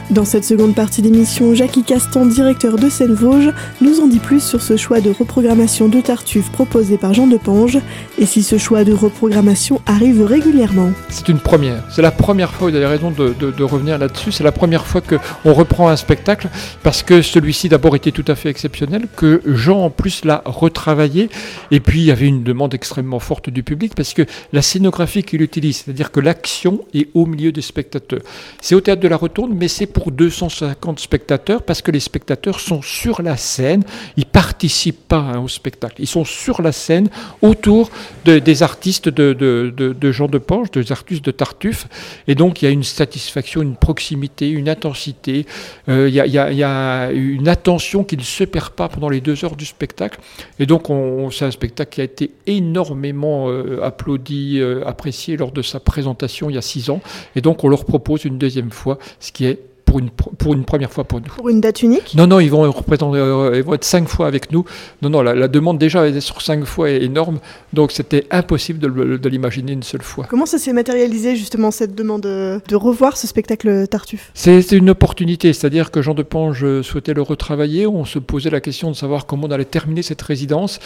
Dans 0.10 0.26
cette 0.26 0.44
seconde 0.44 0.76
partie 0.76 1.02
d'émission, 1.02 1.54
Jackie 1.54 1.84
Castan, 1.84 2.26
directeur 2.26 2.76
de 2.76 2.90
Seine-Vosges, 2.90 3.54
nous 3.80 4.00
en 4.00 4.08
dit 4.08 4.20
plus 4.20 4.44
sur 4.44 4.62
ce 4.62 4.76
choix 4.76 5.02
de 5.02 5.12
reprogrammation 5.12 5.88
de 5.88 6.02
Tartuffe 6.02 6.52
proposé 6.52 6.98
par 6.98 7.14
Jean 7.14 7.28
Depange 7.28 7.78
et 8.18 8.26
si 8.26 8.44
ce 8.44 8.58
choix 8.58 8.84
de 8.84 8.92
reprogrammation 8.92 9.82
arrive 9.86 10.24
régulièrement. 10.24 10.92
C'est 11.10 11.30
une 11.30 11.40
première. 11.40 11.84
C'est 11.90 12.02
la 12.02 12.12
première 12.12 12.52
fois, 12.52 12.70
vous 12.70 12.76
avez 12.76 12.86
raison 12.86 13.12
de, 13.12 13.34
de 13.40 13.64
revenir 13.64 13.98
là-dessus, 13.98 14.32
c'est 14.32 14.44
la 14.44 14.52
première 14.52 14.86
fois 14.86 15.02
qu'on 15.02 15.54
reprend 15.54 15.90
un 15.90 15.96
spectacle 15.96 16.50
parce 16.82 17.04
que 17.04 17.22
celui-ci 17.22 17.70
d'abord 17.70 17.96
était 17.96 18.12
tout 18.12 18.26
à 18.28 18.36
fait 18.36 18.50
exceptionnel, 18.50 19.08
que 19.16 19.42
Jean 19.46 19.86
en 19.86 19.90
plus 19.90 20.26
l'a 20.26 20.42
retravaillé 20.46 21.30
et 21.72 21.80
puis 21.80 22.02
il 22.02 22.06
y 22.06 22.12
avait 22.12 22.28
une 22.28 22.44
demande 22.44 22.74
extrêmement 22.74 23.20
forte 23.20 23.50
du 23.50 23.64
public 23.64 23.94
parce 23.96 24.14
que 24.14 24.23
la 24.52 24.62
scénographie 24.62 25.24
qu'il 25.24 25.42
utilise, 25.42 25.78
c'est-à-dire 25.78 26.12
que 26.12 26.20
l'action 26.20 26.86
est 26.94 27.10
au 27.14 27.26
milieu 27.26 27.52
des 27.52 27.62
spectateurs. 27.62 28.22
C'est 28.62 28.76
au 28.76 28.82
théâtre 28.82 29.02
de 29.02 29.08
la 29.08 29.18
Rotonde, 29.18 29.54
mais 29.54 29.68
c'est 29.68 29.88
pour 29.88 30.12
250 30.12 31.00
spectateurs 31.00 31.64
parce 31.64 31.82
que 31.82 31.92
les 31.92 32.00
spectateurs 32.00 32.60
sont 32.60 32.82
sur 32.82 33.22
la 33.22 33.38
scène, 33.38 33.84
ils 34.18 34.26
participent 34.26 35.08
pas 35.08 35.18
hein, 35.18 35.40
au 35.40 35.48
spectacle, 35.48 35.96
ils 36.00 36.08
sont 36.08 36.26
sur 36.26 36.62
la 36.62 36.72
scène 36.72 37.10
autour 37.42 37.90
des 38.26 38.64
artistes 38.64 39.10
de, 39.10 39.34
de, 39.34 40.12
Jean 40.12 40.28
de 40.28 40.38
Pange, 40.38 40.72
des 40.72 40.92
artistes 40.92 41.26
de 41.26 41.32
Tartuffe, 41.32 41.88
et 42.28 42.36
donc 42.36 42.62
il 42.62 42.66
y 42.66 42.68
a 42.68 42.72
une 42.72 42.84
satisfaction, 42.84 43.62
une 43.62 43.76
proximité, 43.76 44.50
une 44.50 44.70
intensité, 44.70 45.46
euh, 45.90 46.10
il, 46.10 46.16
y 46.16 46.64
a, 46.64 47.12
une 47.12 47.48
attention 47.48 48.04
qui 48.04 48.18
ne 48.18 48.22
se 48.22 48.44
perd 48.44 48.72
pas 48.72 48.90
pendant 48.90 49.10
les 49.10 49.22
deux 49.22 49.44
heures 49.46 49.56
du 49.56 49.66
spectacle, 49.66 50.20
et 50.60 50.66
donc 50.66 50.88
c'est 51.32 51.46
un 51.46 51.52
spectacle 51.52 51.96
qui 51.96 52.02
a 52.02 52.04
été 52.04 52.32
énormément 52.48 53.50
euh, 53.50 53.84
applaudi 53.84 54.13
euh, 54.60 54.88
apprécié 54.88 55.38
lors 55.38 55.52
de 55.52 55.62
sa 55.62 55.80
présentation 55.80 56.50
il 56.50 56.56
y 56.56 56.58
a 56.58 56.62
six 56.62 56.90
ans. 56.90 57.02
Et 57.36 57.42
donc 57.42 57.64
on 57.64 57.70
leur 57.70 57.86
propose 57.86 58.26
une 58.26 58.38
deuxième 58.38 58.72
fois, 58.72 58.98
ce 59.20 59.32
qui 59.32 59.46
est 59.46 59.73
pour 59.94 60.00
une, 60.00 60.10
pour 60.10 60.54
une 60.54 60.66
première 60.66 60.92
fois 60.92 61.04
pour 61.04 61.20
nous. 61.20 61.28
Pour 61.28 61.50
une 61.50 61.62
date 61.62 61.84
unique? 61.84 62.16
Non, 62.16 62.26
non, 62.26 62.40
ils 62.40 62.50
vont, 62.50 62.70
représenter, 62.72 63.20
euh, 63.20 63.56
ils 63.56 63.64
vont 63.64 63.76
être 63.76 63.84
cinq 63.84 64.08
fois 64.08 64.26
avec 64.26 64.52
nous. 64.52 64.66
Non, 65.02 65.10
non, 65.10 65.22
la, 65.22 65.48
demande 65.48 65.78
déjà 65.78 66.08
est 66.08 66.20
sur 66.20 66.42
cinq 66.42 66.66
fois 66.66 66.90
est 66.90 67.04
énorme, 67.04 67.40
donc 67.74 67.92
c'était 67.92 68.26
impossible 68.32 68.80
de, 68.80 69.18
de 69.18 69.30
l'imaginer 69.30 69.74
une 69.74 69.84
seule 69.84 70.02
fois. 70.02 70.26
Comment 70.28 70.48
ça 70.48 70.58
s'est 70.58 70.74
matérialisé 70.74 71.36
justement 71.36 71.70
cette 71.70 71.94
demande 71.94 72.22
de 72.22 72.76
revoir 72.76 73.18
ce 73.18 73.28
spectacle 73.28 73.88
Tartuffe? 73.88 74.32
C'est 74.34 74.72
une 74.72 74.90
opportunité, 74.90 75.54
c'est-à-dire 75.54 75.92
que 75.92 76.02
Jean 76.02 76.16
de 76.16 76.24
Pange 76.24 76.82
souhaitait 76.82 77.14
le 77.14 77.22
retravailler. 77.22 77.86
On 77.86 78.06
se 78.06 78.18
posait 78.18 78.50
la 78.50 78.62
question 78.62 78.90
de 78.90 78.96
savoir 78.96 79.28
comment 79.28 79.48
on 79.48 79.52
allait 79.52 79.66
terminer 79.66 80.02
cette 80.02 80.22
résidence. 80.22 80.80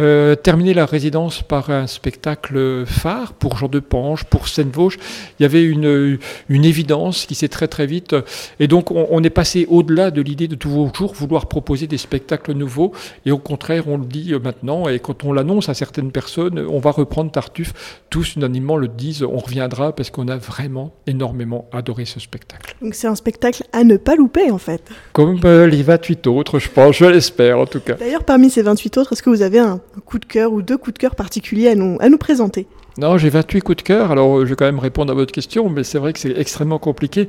Euh, 0.00 0.34
terminer 0.34 0.74
la 0.74 0.84
résidence 0.84 1.42
par 1.42 1.70
un 1.70 1.86
spectacle 1.86 2.84
phare 2.86 3.32
pour 3.32 3.56
Jean 3.56 3.68
de 3.68 3.80
Pange, 3.80 4.24
pour 4.24 4.48
Seine-Vosges. 4.48 4.98
Il 5.38 5.44
y 5.44 5.46
avait 5.46 5.64
une, 5.64 6.18
une 6.48 6.64
évidence 6.64 7.24
qui 7.24 7.34
s'est 7.34 7.48
très 7.48 7.68
très 7.68 7.86
vite 7.86 8.14
et 8.58 8.66
donc, 8.66 8.90
on, 8.90 9.22
est 9.22 9.30
passé 9.30 9.66
au-delà 9.68 10.10
de 10.10 10.20
l'idée 10.20 10.48
de 10.48 10.54
toujours 10.54 11.14
vouloir 11.14 11.46
proposer 11.46 11.86
des 11.86 11.98
spectacles 11.98 12.52
nouveaux. 12.52 12.92
Et 13.26 13.30
au 13.30 13.38
contraire, 13.38 13.84
on 13.88 13.98
le 13.98 14.04
dit 14.04 14.32
euh, 14.32 14.38
maintenant, 14.38 14.88
et 14.88 14.98
quand 14.98 15.24
on 15.24 15.32
l'annonce 15.32 15.68
à 15.68 15.74
certaines 15.74 16.10
personnes, 16.10 16.58
on 16.58 16.78
va 16.78 16.90
reprendre 16.90 17.30
Tartuffe. 17.30 18.00
Tous 18.10 18.34
unanimement 18.36 18.76
le 18.76 18.88
disent, 18.88 19.22
on 19.22 19.38
reviendra 19.38 19.94
parce 19.94 20.10
qu'on 20.10 20.28
a 20.28 20.36
vraiment 20.36 20.92
énormément 21.06 21.68
adoré 21.72 22.04
ce 22.04 22.20
spectacle. 22.20 22.74
Donc, 22.82 22.94
c'est 22.94 23.06
un 23.06 23.14
spectacle 23.14 23.64
à 23.72 23.84
ne 23.84 23.96
pas 23.96 24.16
louper, 24.16 24.50
en 24.50 24.58
fait. 24.58 24.82
Comme 25.12 25.40
euh, 25.44 25.66
les 25.66 25.82
28 25.82 26.26
autres, 26.26 26.58
je 26.58 26.68
pense, 26.68 26.96
je 26.96 27.04
l'espère 27.04 27.58
en 27.58 27.66
tout 27.66 27.80
cas. 27.80 27.94
D'ailleurs, 27.94 28.24
parmi 28.24 28.50
ces 28.50 28.62
28 28.62 28.98
autres, 28.98 29.12
est-ce 29.12 29.22
que 29.22 29.30
vous 29.30 29.42
avez 29.42 29.58
un 29.58 29.80
coup 30.04 30.18
de 30.18 30.24
cœur 30.24 30.52
ou 30.52 30.62
deux 30.62 30.78
coups 30.78 30.94
de 30.94 30.98
cœur 30.98 31.14
particuliers 31.14 31.68
à 31.68 31.74
nous, 31.74 31.96
à 32.00 32.08
nous 32.08 32.18
présenter? 32.18 32.66
Non, 32.98 33.16
j'ai 33.18 33.30
28 33.30 33.60
coups 33.60 33.76
de 33.78 33.82
cœur. 33.82 34.10
Alors, 34.10 34.40
je 34.40 34.50
vais 34.50 34.56
quand 34.56 34.64
même 34.64 34.78
répondre 34.78 35.12
à 35.12 35.14
votre 35.14 35.32
question, 35.32 35.68
mais 35.68 35.84
c'est 35.84 35.98
vrai 35.98 36.12
que 36.12 36.18
c'est 36.18 36.36
extrêmement 36.36 36.78
compliqué. 36.78 37.28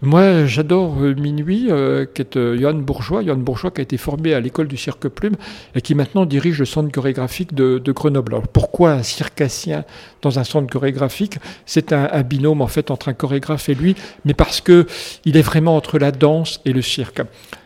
Moi, 0.00 0.46
j'adore 0.46 0.94
euh, 1.00 1.12
Minuit, 1.14 1.66
euh, 1.70 2.06
qui 2.06 2.22
est 2.22 2.36
euh, 2.36 2.56
Johan 2.56 2.74
Bourgeois. 2.74 3.24
Johan 3.24 3.38
Bourgeois 3.38 3.72
qui 3.72 3.80
a 3.80 3.82
été 3.82 3.96
formé 3.96 4.32
à 4.32 4.38
l'école 4.38 4.68
du 4.68 4.76
cirque 4.76 5.08
plume 5.08 5.34
et 5.74 5.80
qui 5.80 5.96
maintenant 5.96 6.24
dirige 6.24 6.60
le 6.60 6.66
centre 6.66 6.92
chorégraphique 6.92 7.52
de, 7.52 7.82
Grenoble. 7.90 8.34
Alors, 8.34 8.46
pourquoi 8.46 8.92
un 8.92 9.02
circassien 9.02 9.84
dans 10.22 10.38
un 10.38 10.44
centre 10.44 10.72
chorégraphique? 10.72 11.38
C'est 11.66 11.92
un, 11.92 12.22
binôme, 12.22 12.62
en 12.62 12.68
fait, 12.68 12.92
entre 12.92 13.08
un 13.08 13.12
chorégraphe 13.12 13.68
et 13.70 13.74
lui, 13.74 13.96
mais 14.24 14.34
parce 14.34 14.60
que 14.60 14.86
il 15.24 15.36
est 15.36 15.42
vraiment 15.42 15.74
entre 15.74 15.98
la 15.98 16.12
danse 16.12 16.60
et 16.64 16.72
le 16.72 16.82
cirque. 16.82 17.22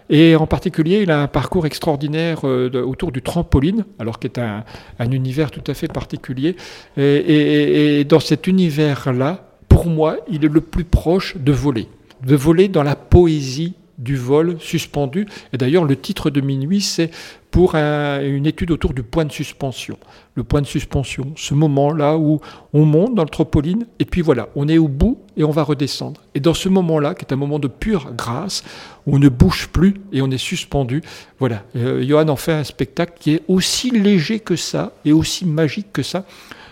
Et 0.08 0.34
en 0.34 0.46
particulier, 0.46 1.02
il 1.02 1.10
a 1.10 1.20
un 1.20 1.28
parcours 1.28 1.66
extraordinaire 1.66 2.44
autour 2.44 3.12
du 3.12 3.20
trampoline, 3.20 3.84
alors 3.98 4.18
qu'il 4.18 4.30
est 4.30 4.38
un, 4.38 5.10
univers 5.10 5.50
tout 5.50 5.64
à 5.66 5.74
fait 5.74 5.88
particulier. 5.88 6.56
et 6.96 8.04
dans 8.08 8.20
cet 8.20 8.46
univers-là, 8.46 9.44
pour 9.68 9.86
moi, 9.86 10.16
il 10.30 10.44
est 10.44 10.52
le 10.52 10.60
plus 10.60 10.84
proche 10.84 11.36
de 11.36 11.52
voler 11.52 11.88
de 12.26 12.36
voler 12.36 12.68
dans 12.68 12.82
la 12.82 12.96
poésie 12.96 13.74
du 13.98 14.16
vol 14.16 14.56
suspendu. 14.58 15.26
Et 15.52 15.58
d'ailleurs, 15.58 15.84
le 15.84 15.96
titre 15.96 16.30
de 16.30 16.40
Minuit, 16.40 16.80
c'est 16.80 17.10
pour 17.50 17.74
une 17.74 18.46
étude 18.46 18.70
autour 18.70 18.94
du 18.94 19.02
point 19.02 19.26
de 19.26 19.32
suspension. 19.32 19.98
Le 20.34 20.42
point 20.42 20.62
de 20.62 20.66
suspension, 20.66 21.32
ce 21.36 21.52
moment-là 21.52 22.16
où 22.16 22.40
on 22.72 22.86
monte 22.86 23.14
dans 23.14 23.24
le 23.24 23.28
tropoline, 23.28 23.86
et 23.98 24.06
puis 24.06 24.22
voilà, 24.22 24.48
on 24.56 24.68
est 24.68 24.78
au 24.78 24.88
bout 24.88 25.18
et 25.36 25.44
on 25.44 25.50
va 25.50 25.62
redescendre. 25.62 26.22
Et 26.34 26.40
dans 26.40 26.54
ce 26.54 26.70
moment-là, 26.70 27.14
qui 27.14 27.26
est 27.26 27.32
un 27.32 27.36
moment 27.36 27.58
de 27.58 27.68
pure 27.68 28.12
grâce, 28.16 28.64
où 29.06 29.16
on 29.16 29.18
ne 29.18 29.28
bouge 29.28 29.68
plus 29.68 30.00
et 30.12 30.22
on 30.22 30.30
est 30.30 30.38
suspendu, 30.38 31.02
voilà, 31.38 31.62
euh, 31.76 32.02
Johan 32.02 32.28
en 32.28 32.36
fait 32.36 32.52
un 32.52 32.64
spectacle 32.64 33.12
qui 33.20 33.34
est 33.34 33.42
aussi 33.48 33.90
léger 33.90 34.40
que 34.40 34.56
ça 34.56 34.92
et 35.04 35.12
aussi 35.12 35.44
magique 35.44 35.92
que 35.92 36.02
ça. 36.02 36.24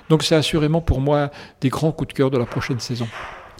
Donc 0.08 0.22
c'est 0.22 0.34
assurément 0.34 0.80
pour 0.80 1.00
moi 1.00 1.30
des 1.60 1.68
grands 1.68 1.92
coups 1.92 2.08
de 2.08 2.14
cœur 2.14 2.30
de 2.30 2.38
la 2.38 2.46
prochaine 2.46 2.80
saison. 2.80 3.06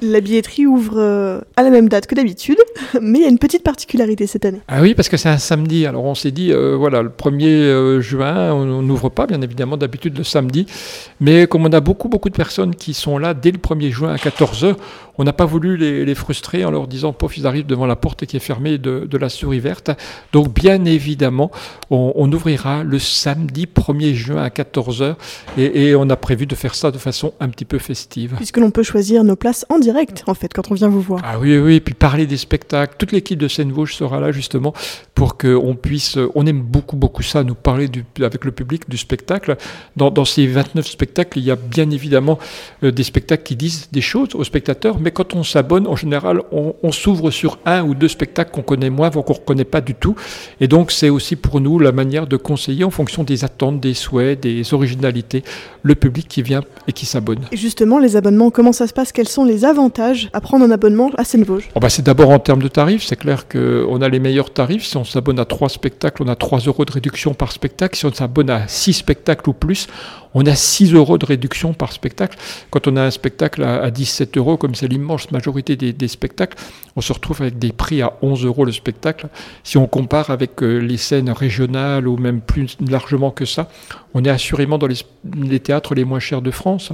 La 0.03 0.21
billetterie 0.23 0.67
ouvre 0.67 0.95
euh, 0.97 1.41
à 1.57 1.63
la 1.63 1.69
même 1.69 1.91
date 1.91 2.07
que 2.07 2.15
d'habitude, 2.15 2.57
mais 3.03 3.19
il 3.19 3.23
y 3.23 3.27
a 3.27 3.29
une 3.29 3.39
petite 3.39 3.63
particularité 3.63 4.27
cette 4.27 4.47
année. 4.47 4.61
Ah 4.67 4.81
oui, 4.81 4.95
parce 4.95 5.11
que 5.11 5.19
c'est 5.19 5.29
un 5.29 5.37
samedi. 5.37 5.85
Alors 5.85 6.05
on 6.05 6.15
s'est 6.15 6.31
dit, 6.31 6.53
euh, 6.53 6.75
voilà, 6.75 7.03
le 7.03 7.11
1er 7.11 7.45
euh, 7.47 8.01
juin, 8.01 8.51
on 8.53 8.81
n'ouvre 8.81 9.11
pas, 9.11 9.27
bien 9.27 9.43
évidemment, 9.43 9.77
d'habitude 9.77 10.17
le 10.17 10.25
samedi. 10.25 10.65
Mais 11.21 11.47
comme 11.47 11.67
on 11.67 11.73
a 11.73 11.81
beaucoup, 11.81 12.09
beaucoup 12.09 12.31
de 12.31 12.37
personnes 12.37 12.75
qui 12.75 12.95
sont 12.95 13.19
là 13.19 13.35
dès 13.35 13.51
le 13.51 13.59
1er 13.59 13.91
juin 13.91 14.15
à 14.15 14.17
14h, 14.17 14.77
on 15.19 15.25
n'a 15.25 15.35
pas 15.35 15.45
voulu 15.45 15.77
les, 15.77 16.15
frustrer 16.15 16.65
en 16.65 16.71
leur 16.71 16.89
disant, 16.89 17.13
pof, 17.13 17.37
ils 17.37 17.47
arrivent 17.47 17.67
devant 17.67 17.85
la 17.85 17.95
porte 17.95 18.25
qui 18.25 18.39
est 18.39 18.41
fermée 18.41 18.79
de, 18.79 19.19
la 19.19 19.29
souris 19.29 19.61
verte. 19.61 19.91
Donc 20.33 20.55
bien 20.55 20.83
évidemment, 20.87 21.51
on, 21.91 22.33
ouvrira 22.33 22.85
le 22.85 22.99
samedi 22.99 23.67
1er 23.67 24.15
juin 24.15 24.43
à 24.43 24.49
14h 24.49 25.17
et, 25.59 25.89
et 25.89 25.95
on 25.95 26.09
a 26.09 26.17
prévu 26.17 26.47
de 26.47 26.55
faire 26.55 26.75
ça 26.75 26.91
de 26.91 26.97
façon 26.97 27.35
un 27.39 27.51
petit 27.51 27.67
peu 27.67 27.79
festive. 27.79 28.33
Puisque 28.37 28.57
l'on 28.57 28.71
peut 28.71 28.83
choisir 28.83 29.23
nos 29.23 29.37
places 29.37 29.67
en 29.69 29.79
direct, 29.79 29.90
en 30.27 30.35
fait, 30.35 30.53
quand 30.53 30.71
on 30.71 30.75
vient 30.75 30.89
vous 30.89 31.01
voir. 31.01 31.21
Ah 31.25 31.39
oui, 31.39 31.59
oui, 31.59 31.77
et 31.77 31.81
puis 31.81 31.95
parler 31.95 32.27
des 32.27 32.37
spectacles. 32.37 32.95
Toute 32.99 33.13
l'équipe 33.13 33.39
de 33.39 33.49
Seine-Vosges 33.49 33.95
sera 33.95 34.21
là, 34.21 34.33
justement, 34.33 34.75
pour 35.15 35.37
qu'on 35.37 35.75
puisse. 35.75 36.19
On 36.35 36.47
aime 36.47 36.61
beaucoup, 36.61 36.97
beaucoup 36.97 37.23
ça, 37.23 37.45
nous 37.45 37.55
parler 37.55 37.89
du, 37.89 38.05
avec 38.21 38.45
le 38.45 38.53
public 38.53 38.89
du 38.89 38.97
spectacle. 38.97 39.57
Dans, 39.97 40.11
dans, 40.11 40.25
ces 40.25 40.47
29 40.47 40.87
spectacles, 40.87 41.39
il 41.39 41.45
y 41.45 41.51
a 41.51 41.57
bien 41.57 41.91
évidemment 41.91 42.39
euh, 42.85 42.91
des 42.91 43.03
spectacles 43.03 43.43
qui 43.43 43.57
disent 43.57 43.89
des 43.93 44.01
choses 44.01 44.35
aux 44.35 44.45
spectateurs, 44.45 44.99
mais 45.01 45.11
quand 45.11 45.35
on 45.35 45.43
s'abonne, 45.45 45.87
en 45.87 45.97
général, 45.97 46.43
on, 46.53 46.75
on 46.83 46.93
s'ouvre 46.93 47.31
sur 47.31 47.59
un 47.67 47.83
ou 47.83 47.95
deux 47.95 48.09
spectacles 48.09 48.51
qu'on 48.51 48.63
connaît 48.63 48.91
moins, 48.91 49.09
voire 49.09 49.25
qu'on 49.25 49.35
ne 49.35 49.39
reconnaît 49.39 49.65
pas 49.65 49.81
du 49.81 49.95
tout. 49.95 50.15
Et 50.61 50.69
donc, 50.69 50.93
c'est 50.93 51.09
aussi 51.09 51.37
pour 51.37 51.61
nous 51.61 51.79
la 51.79 51.93
manière 51.93 52.27
de 52.27 52.37
conseiller 52.37 52.85
en 52.85 52.91
fonction 52.91 53.25
des 53.25 53.45
attentes, 53.45 53.81
des 53.81 53.95
souhaits, 53.95 54.41
des 54.41 54.75
originalités, 54.75 55.43
le 55.83 55.95
public 55.95 56.29
qui 56.29 56.43
vient 56.43 56.63
et 56.87 56.93
qui 56.93 57.07
s'abonne. 57.07 57.41
Et 57.53 57.57
justement, 57.57 57.99
les 57.99 58.17
abonnements, 58.17 58.51
comment 58.51 58.73
ça 58.73 58.87
se 58.87 58.93
passe? 58.93 59.13
Quels 59.13 59.29
sont 59.29 59.45
les 59.45 59.65
avantages 59.71 60.29
à 60.33 60.41
prendre 60.41 60.65
un 60.65 60.71
abonnement 60.71 61.11
à 61.17 61.25
Seine-Vosges 61.25 61.71
oh 61.75 61.81
bah 61.81 61.89
C'est 61.89 62.03
d'abord 62.05 62.31
en 62.31 62.39
termes 62.39 62.63
de 62.63 62.69
tarifs. 62.69 63.05
C'est 63.05 63.17
clair 63.17 63.49
qu'on 63.49 64.03
a 64.03 64.09
les 64.09 64.19
meilleurs 64.19 64.53
tarifs. 64.53 64.85
Si 64.85 64.97
on 64.97 65.05
s'abonne 65.05 65.39
à 65.39 65.45
trois 65.45 65.69
spectacles, 65.69 66.23
on 66.23 66.29
a 66.29 66.37
3 66.37 66.61
euros 66.61 66.85
de 66.85 66.93
réduction 66.93 67.35
par 67.35 67.53
spectacle. 67.53 67.97
Si 67.97 68.05
on 68.05 68.13
s'abonne 68.13 68.51
à 68.51 68.67
6 68.67 68.93
spectacles 68.95 69.49
ou 69.49 69.53
plus, 69.53 69.87
on 70.35 70.47
a 70.47 70.55
6 70.55 70.95
euros 70.95 71.19
de 71.19 71.27
réduction 71.27 71.73
par 71.73 71.93
spectacle. 71.93 72.39
Quand 72.71 72.87
on 72.87 72.97
a 72.97 73.03
un 73.03 73.11
spectacle 73.11 73.63
à, 73.63 73.91
17 73.91 74.37
euros, 74.37 74.57
comme 74.57 74.75
c'est 74.75 74.89
l'immense 74.89 75.31
majorité 75.31 75.77
des, 75.77 76.09
spectacles, 76.09 76.57
on 76.97 77.01
se 77.01 77.13
retrouve 77.13 77.43
avec 77.43 77.59
des 77.59 77.73
prix 77.73 78.03
à 78.03 78.15
11 78.23 78.45
euros 78.45 78.65
le 78.65 78.73
spectacle. 78.73 79.29
Si 79.65 79.77
on 79.77 79.87
compare 79.87 80.31
avec 80.31 80.63
euh, 80.63 80.79
les 80.79 80.97
scènes 80.97 81.31
régionales 81.31 82.07
ou 82.07 82.17
même 82.17 82.41
plus 82.41 82.77
largement 82.81 83.31
que 83.31 83.45
ça, 83.45 83.69
on 84.15 84.25
est 84.25 84.31
assurément 84.31 84.79
dans 84.79 84.89
les, 84.89 85.61
théâtres 85.61 85.95
les 85.95 86.05
moins 86.05 86.21
chers 86.21 86.43
de 86.43 86.51
France. 86.51 86.93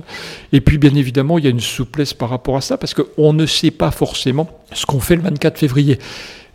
Et 0.52 0.60
puis, 0.60 0.78
bien 0.78 0.94
évidemment, 0.94 1.38
il 1.38 1.44
y 1.44 1.46
a 1.46 1.50
une 1.50 1.60
souplesse 1.60 2.14
par 2.14 2.30
rapport 2.30 2.56
à 2.56 2.60
ça, 2.60 2.65
parce 2.78 2.94
qu'on 2.94 3.32
ne 3.32 3.46
sait 3.46 3.70
pas 3.70 3.90
forcément 3.90 4.48
ce 4.72 4.86
qu'on 4.86 5.00
fait 5.00 5.16
le 5.16 5.22
24 5.22 5.58
février. 5.58 5.98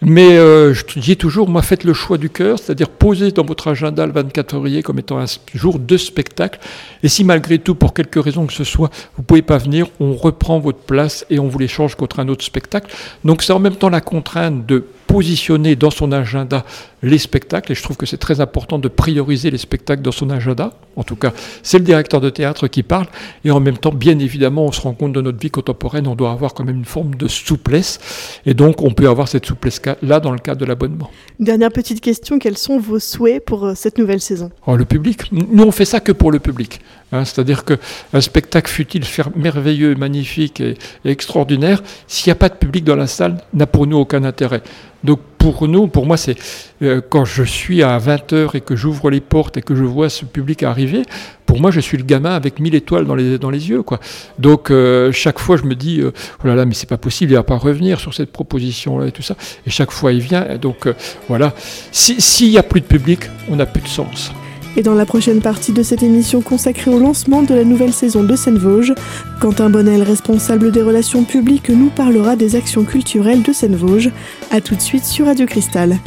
Mais 0.04 0.36
euh, 0.36 0.74
je 0.74 1.00
dis 1.00 1.16
toujours, 1.16 1.48
moi, 1.48 1.62
faites 1.62 1.84
le 1.84 1.94
choix 1.94 2.18
du 2.18 2.32
cœur, 2.32 2.58
c'est-à-dire 2.58 2.90
posez 2.90 3.32
dans 3.32 3.46
votre 3.46 3.68
agenda 3.68 4.06
le 4.06 4.12
24 4.12 4.52
février 4.52 4.82
comme 4.82 4.98
étant 4.98 5.20
un 5.20 5.26
jour 5.54 5.78
de 5.78 5.96
spectacle. 5.98 6.60
Et 7.04 7.08
si 7.08 7.24
malgré 7.24 7.60
tout, 7.60 7.76
pour 7.76 7.94
quelque 7.94 8.20
raison 8.20 8.48
que 8.48 8.54
ce 8.54 8.64
soit, 8.64 8.90
vous 9.16 9.24
pouvez 9.24 9.44
pas 9.44 9.60
venir, 9.60 9.88
on 10.00 10.16
reprend 10.16 10.60
votre 10.60 10.80
place 10.80 11.26
et 11.30 11.38
on 11.38 11.48
vous 11.48 11.60
l'échange 11.60 11.94
contre 11.96 12.20
un 12.20 12.28
autre 12.30 12.44
spectacle. 12.44 12.92
Donc 13.24 13.44
c'est 13.44 13.54
en 13.54 13.60
même 13.60 13.76
temps 13.76 13.90
la 13.90 14.02
contrainte 14.02 14.66
de 14.66 14.86
positionner 15.12 15.76
dans 15.76 15.92
son 15.92 16.14
agenda 16.14 16.64
les 17.04 17.18
spectacles, 17.18 17.72
et 17.72 17.76
je 17.76 17.84
trouve 17.84 17.98
que 17.98 18.06
c'est 18.06 18.18
très 18.18 18.40
important 18.40 18.80
de 18.80 18.88
prioriser 18.88 19.52
les 19.52 19.58
spectacles 19.58 20.02
dans 20.02 20.12
son 20.12 20.30
agenda. 20.30 20.72
En 20.96 21.04
tout 21.04 21.18
cas, 21.18 21.34
c'est 21.64 21.80
le 21.80 21.84
directeur 21.84 22.22
de 22.22 22.30
théâtre 22.30 22.68
qui 22.68 22.82
parle, 22.82 23.08
et 23.44 23.52
en 23.52 23.60
même 23.60 23.78
temps, 23.78 23.92
bien 23.92 24.18
évidemment, 24.20 24.66
on 24.66 24.72
se 24.72 24.80
rend 24.80 24.94
compte 24.94 25.12
de 25.12 25.20
notre 25.20 25.40
vie 25.40 25.52
contemporaine, 25.52 26.08
on 26.08 26.16
doit 26.16 26.32
avoir 26.32 26.54
quand 26.54 26.64
même 26.64 26.78
une 26.78 26.86
forme 26.86 27.16
de 27.16 27.28
souplesse, 27.28 28.00
et 28.46 28.54
donc 28.54 28.82
on 28.82 28.92
peut 28.92 29.10
avoir 29.10 29.28
cette 29.28 29.46
souplesse-là 29.46 30.20
dans 30.22 30.32
le 30.32 30.40
cadre 30.40 30.62
de 30.62 30.66
l'abonnement. 30.66 31.12
Dernière 31.40 31.72
petite 31.72 32.00
question, 32.00 32.40
quels 32.40 32.58
sont 32.58 32.80
vos 32.80 33.00
souhaits 33.00 33.44
pour 33.44 33.66
euh, 33.66 33.74
cette 33.76 33.98
nouvelle 33.98 34.22
saison? 34.22 34.50
Oh, 34.66 34.78
Le 34.78 34.86
public. 34.86 35.32
Nous, 35.32 35.64
on 35.64 35.72
fait 35.72 35.86
ça 35.86 36.00
que 36.00 36.14
pour 36.14 36.32
le 36.32 36.40
public. 36.40 36.80
Hein, 37.12 37.26
c'est-à-dire 37.26 37.66
qu'un 37.66 38.22
spectacle 38.22 38.72
fut-il 38.72 39.04
merveilleux, 39.36 39.96
magnifique 39.96 40.62
et, 40.62 40.78
extraordinaire, 41.04 41.84
s'il 42.08 42.30
n'y 42.30 42.34
a 42.34 42.36
pas 42.36 42.50
de 42.50 42.56
public 42.56 42.86
dans 42.86 42.96
la 42.96 43.08
salle, 43.08 43.38
n'a 43.54 43.68
pour 43.68 43.86
nous 43.86 43.98
aucun 43.98 44.24
intérêt. 44.24 44.62
Donc 45.04 45.20
pour 45.38 45.68
nous, 45.68 45.88
pour 45.88 46.06
moi, 46.06 46.18
c'est 46.18 46.36
euh, 46.84 47.02
quand 47.08 47.26
je 47.26 47.44
suis 47.44 47.82
à 47.82 47.98
20h 47.98 48.56
et 48.56 48.62
que 48.62 48.76
j'ouvre 48.76 49.10
les 49.10 49.22
portes 49.22 49.58
et 49.58 49.62
que 49.62 49.76
je 49.76 49.84
vois 49.84 50.10
ce 50.10 50.26
public 50.26 50.62
arriver, 50.62 51.02
pour 51.48 51.60
moi, 51.60 51.72
je 51.72 51.80
suis 51.80 51.98
le 51.98 52.04
gamin 52.04 52.36
avec 52.36 52.60
mille 52.60 52.76
étoiles 52.76 53.06
dans 53.06 53.16
les, 53.16 53.70
yeux. 53.70 53.82
Quoi. 53.82 54.00
Donc 54.38 54.70
euh, 54.70 55.12
chaque 55.12 55.40
fois, 55.40 55.58
je 55.58 55.64
me 55.64 55.76
dis, 55.76 56.00
euh, 56.00 56.12
oh 56.44 56.48
là 56.48 56.66
mais 56.66 56.76
c'est 56.76 56.88
pas 56.88 56.98
possible, 56.98 57.32
il 57.32 57.36
va 57.36 57.44
pas 57.44 57.58
revenir 57.58 58.00
sur 58.00 58.14
cette 58.14 58.32
proposition-là 58.32 59.08
et 59.08 59.12
tout 59.12 59.24
ça. 59.24 59.36
Et 59.66 59.70
chaque 59.70 59.92
fois, 59.92 60.14
il 60.14 60.22
vient. 60.22 60.58
Donc 60.58 60.88
voilà, 61.28 61.54
s'il 61.92 62.50
n'y 62.50 62.58
a 62.58 62.64
plus 62.64 62.82
de 62.82 62.86
public, 62.86 63.22
on 63.50 63.56
n'a 63.56 63.66
plus 63.66 63.82
de 63.82 63.88
sens. 63.88 64.32
Et 64.78 64.84
dans 64.84 64.94
la 64.94 65.06
prochaine 65.06 65.42
partie 65.42 65.74
de 65.74 65.84
cette 65.84 66.04
émission 66.04 66.42
consacrée 66.42 66.92
au 66.92 67.00
lancement 67.00 67.44
de 67.44 67.54
la 67.54 67.64
nouvelle 67.64 67.94
saison 67.94 68.24
de 68.24 68.36
Seine-Vosges, 68.36 68.94
Quentin 69.40 69.70
Bonnel, 69.70 70.02
responsable 70.02 70.72
des 70.72 70.82
relations 70.82 71.24
publiques, 71.24 71.70
nous 71.70 71.90
parlera 71.90 72.36
des 72.36 72.56
actions 72.56 72.84
culturelles 72.84 73.42
de 73.42 73.52
Seine-Vosges. 73.52 74.12
A 74.50 74.62
tout 74.62 74.76
de 74.76 74.82
suite 74.82 75.06
sur 75.06 75.26
Radio 75.26 75.46
Cristal. 75.46 75.98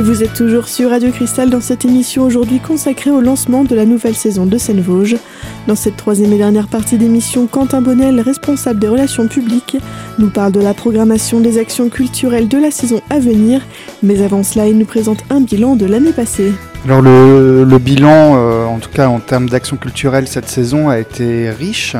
Et 0.00 0.02
vous 0.02 0.22
êtes 0.22 0.32
toujours 0.32 0.66
sur 0.66 0.88
Radio 0.88 1.10
Cristal 1.10 1.50
dans 1.50 1.60
cette 1.60 1.84
émission 1.84 2.22
aujourd'hui 2.22 2.58
consacrée 2.58 3.10
au 3.10 3.20
lancement 3.20 3.64
de 3.64 3.74
la 3.74 3.84
nouvelle 3.84 4.14
saison 4.14 4.46
de 4.46 4.56
Seine-Vosges. 4.56 5.18
Dans 5.66 5.74
cette 5.74 5.98
troisième 5.98 6.32
et 6.32 6.38
dernière 6.38 6.68
partie 6.68 6.96
d'émission, 6.96 7.46
Quentin 7.46 7.82
Bonnel, 7.82 8.18
responsable 8.18 8.80
des 8.80 8.88
relations 8.88 9.28
publiques, 9.28 9.76
nous 10.18 10.30
parle 10.30 10.52
de 10.52 10.60
la 10.60 10.72
programmation 10.72 11.40
des 11.40 11.58
actions 11.58 11.90
culturelles 11.90 12.48
de 12.48 12.56
la 12.56 12.70
saison 12.70 13.02
à 13.10 13.18
venir. 13.18 13.60
Mais 14.02 14.22
avant 14.22 14.42
cela, 14.42 14.68
il 14.68 14.78
nous 14.78 14.86
présente 14.86 15.22
un 15.28 15.42
bilan 15.42 15.76
de 15.76 15.84
l'année 15.84 16.14
passée. 16.14 16.50
Alors 16.86 17.02
le, 17.02 17.78
bilan, 17.78 18.36
euh, 18.38 18.64
en 18.64 18.78
tout 18.78 18.88
cas 18.88 19.06
en 19.08 19.20
termes 19.20 19.50
d'actions 19.50 19.76
culturelles, 19.76 20.28
cette 20.28 20.48
saison 20.48 20.88
a 20.88 20.98
été 20.98 21.50
riche. 21.50 21.94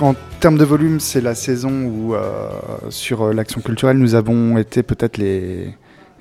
En 0.00 0.14
termes 0.40 0.56
de 0.56 0.64
volume, 0.64 0.98
c'est 0.98 1.20
la 1.20 1.34
saison 1.34 1.72
où 1.84 2.14
euh, 2.14 2.48
sur 2.88 3.34
l'action 3.34 3.60
culturelle, 3.60 3.98
nous 3.98 4.14
avons 4.14 4.56
été 4.56 4.82
peut-être 4.82 5.18
les 5.18 5.74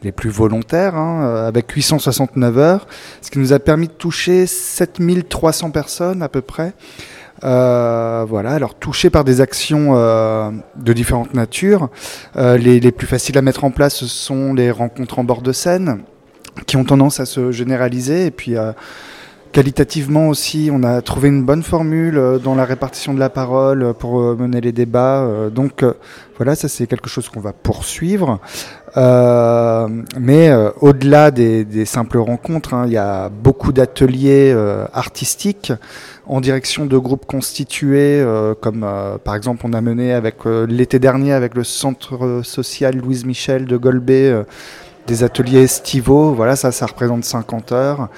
les 0.03 0.11
plus 0.11 0.29
volontaires, 0.29 0.95
hein, 0.95 1.23
euh, 1.23 1.47
avec 1.47 1.71
869 1.71 2.57
heures, 2.57 2.87
ce 3.21 3.31
qui 3.31 3.39
nous 3.39 3.53
a 3.53 3.59
permis 3.59 3.87
de 3.87 3.93
toucher 3.93 4.45
7300 4.45 5.71
personnes 5.71 6.21
à 6.21 6.29
peu 6.29 6.41
près. 6.41 6.73
Euh, 7.43 8.25
voilà, 8.27 8.51
alors 8.51 8.75
touchées 8.75 9.09
par 9.09 9.23
des 9.23 9.41
actions 9.41 9.95
euh, 9.95 10.51
de 10.77 10.93
différentes 10.93 11.33
natures. 11.33 11.89
les, 12.35 12.79
les, 12.79 12.91
plus 12.91 13.07
faciles 13.07 13.37
à 13.37 13.41
mettre 13.41 13.63
en 13.63 13.71
place, 13.71 13.95
ce 13.95 14.07
sont 14.07 14.53
les 14.53 14.71
rencontres 14.71 15.19
en 15.19 15.23
bord 15.23 15.41
de 15.41 15.51
scène, 15.51 16.03
qui 16.67 16.77
ont 16.77 16.85
tendance 16.85 17.19
à 17.19 17.25
se 17.25 17.51
généraliser. 17.51 18.27
Et 18.27 18.31
puis, 18.31 18.55
qualitativement 19.51 20.29
aussi, 20.29 20.69
on 20.71 20.83
a 20.83 21.01
trouvé 21.01 21.27
une 21.29 21.43
bonne 21.43 21.63
formule 21.63 22.39
dans 22.41 22.55
la 22.55 22.63
répartition 22.63 23.13
de 23.13 23.19
la 23.19 23.29
parole 23.29 23.93
pour 23.99 24.21
mener 24.37 24.61
les 24.61 24.71
débats. 24.71 25.49
donc, 25.53 25.83
voilà, 26.37 26.55
ça 26.55 26.69
c'est 26.69 26.87
quelque 26.87 27.09
chose 27.09 27.27
qu'on 27.27 27.41
va 27.41 27.51
poursuivre. 27.51 28.39
Euh, 28.95 29.87
mais 30.19 30.49
euh, 30.49 30.69
au-delà 30.79 31.31
des, 31.31 31.65
des, 31.65 31.85
simples 31.85 32.19
rencontres, 32.19 32.73
hein, 32.73 32.83
il 32.85 32.93
y 32.93 32.97
a 32.97 33.29
beaucoup 33.29 33.73
d'ateliers 33.73 34.51
euh, 34.55 34.85
artistiques 34.93 35.73
en 36.27 36.41
direction 36.41 36.85
de 36.85 36.97
groupes 36.97 37.25
constitués, 37.25 38.21
euh, 38.21 38.53
comme 38.53 38.87
par 39.23 39.35
exemple 39.35 39.65
on 39.65 39.73
a 39.73 39.81
mené 39.81 40.13
avec 40.13 40.45
l'été 40.45 40.99
dernier 40.99 41.33
avec 41.33 41.55
le 41.55 41.63
centre 41.63 42.41
social 42.43 42.95
Louise 42.95 43.25
Michel 43.25 43.65
de 43.65 43.77
Golbet 43.77 44.33
des 45.07 45.23
ateliers 45.23 45.63
estivaux. 45.63 46.33
Voilà, 46.33 46.55
ça, 46.55 46.71
ça 46.71 46.85
représente 46.85 47.25
50 47.25 47.71
heures. 47.73 48.09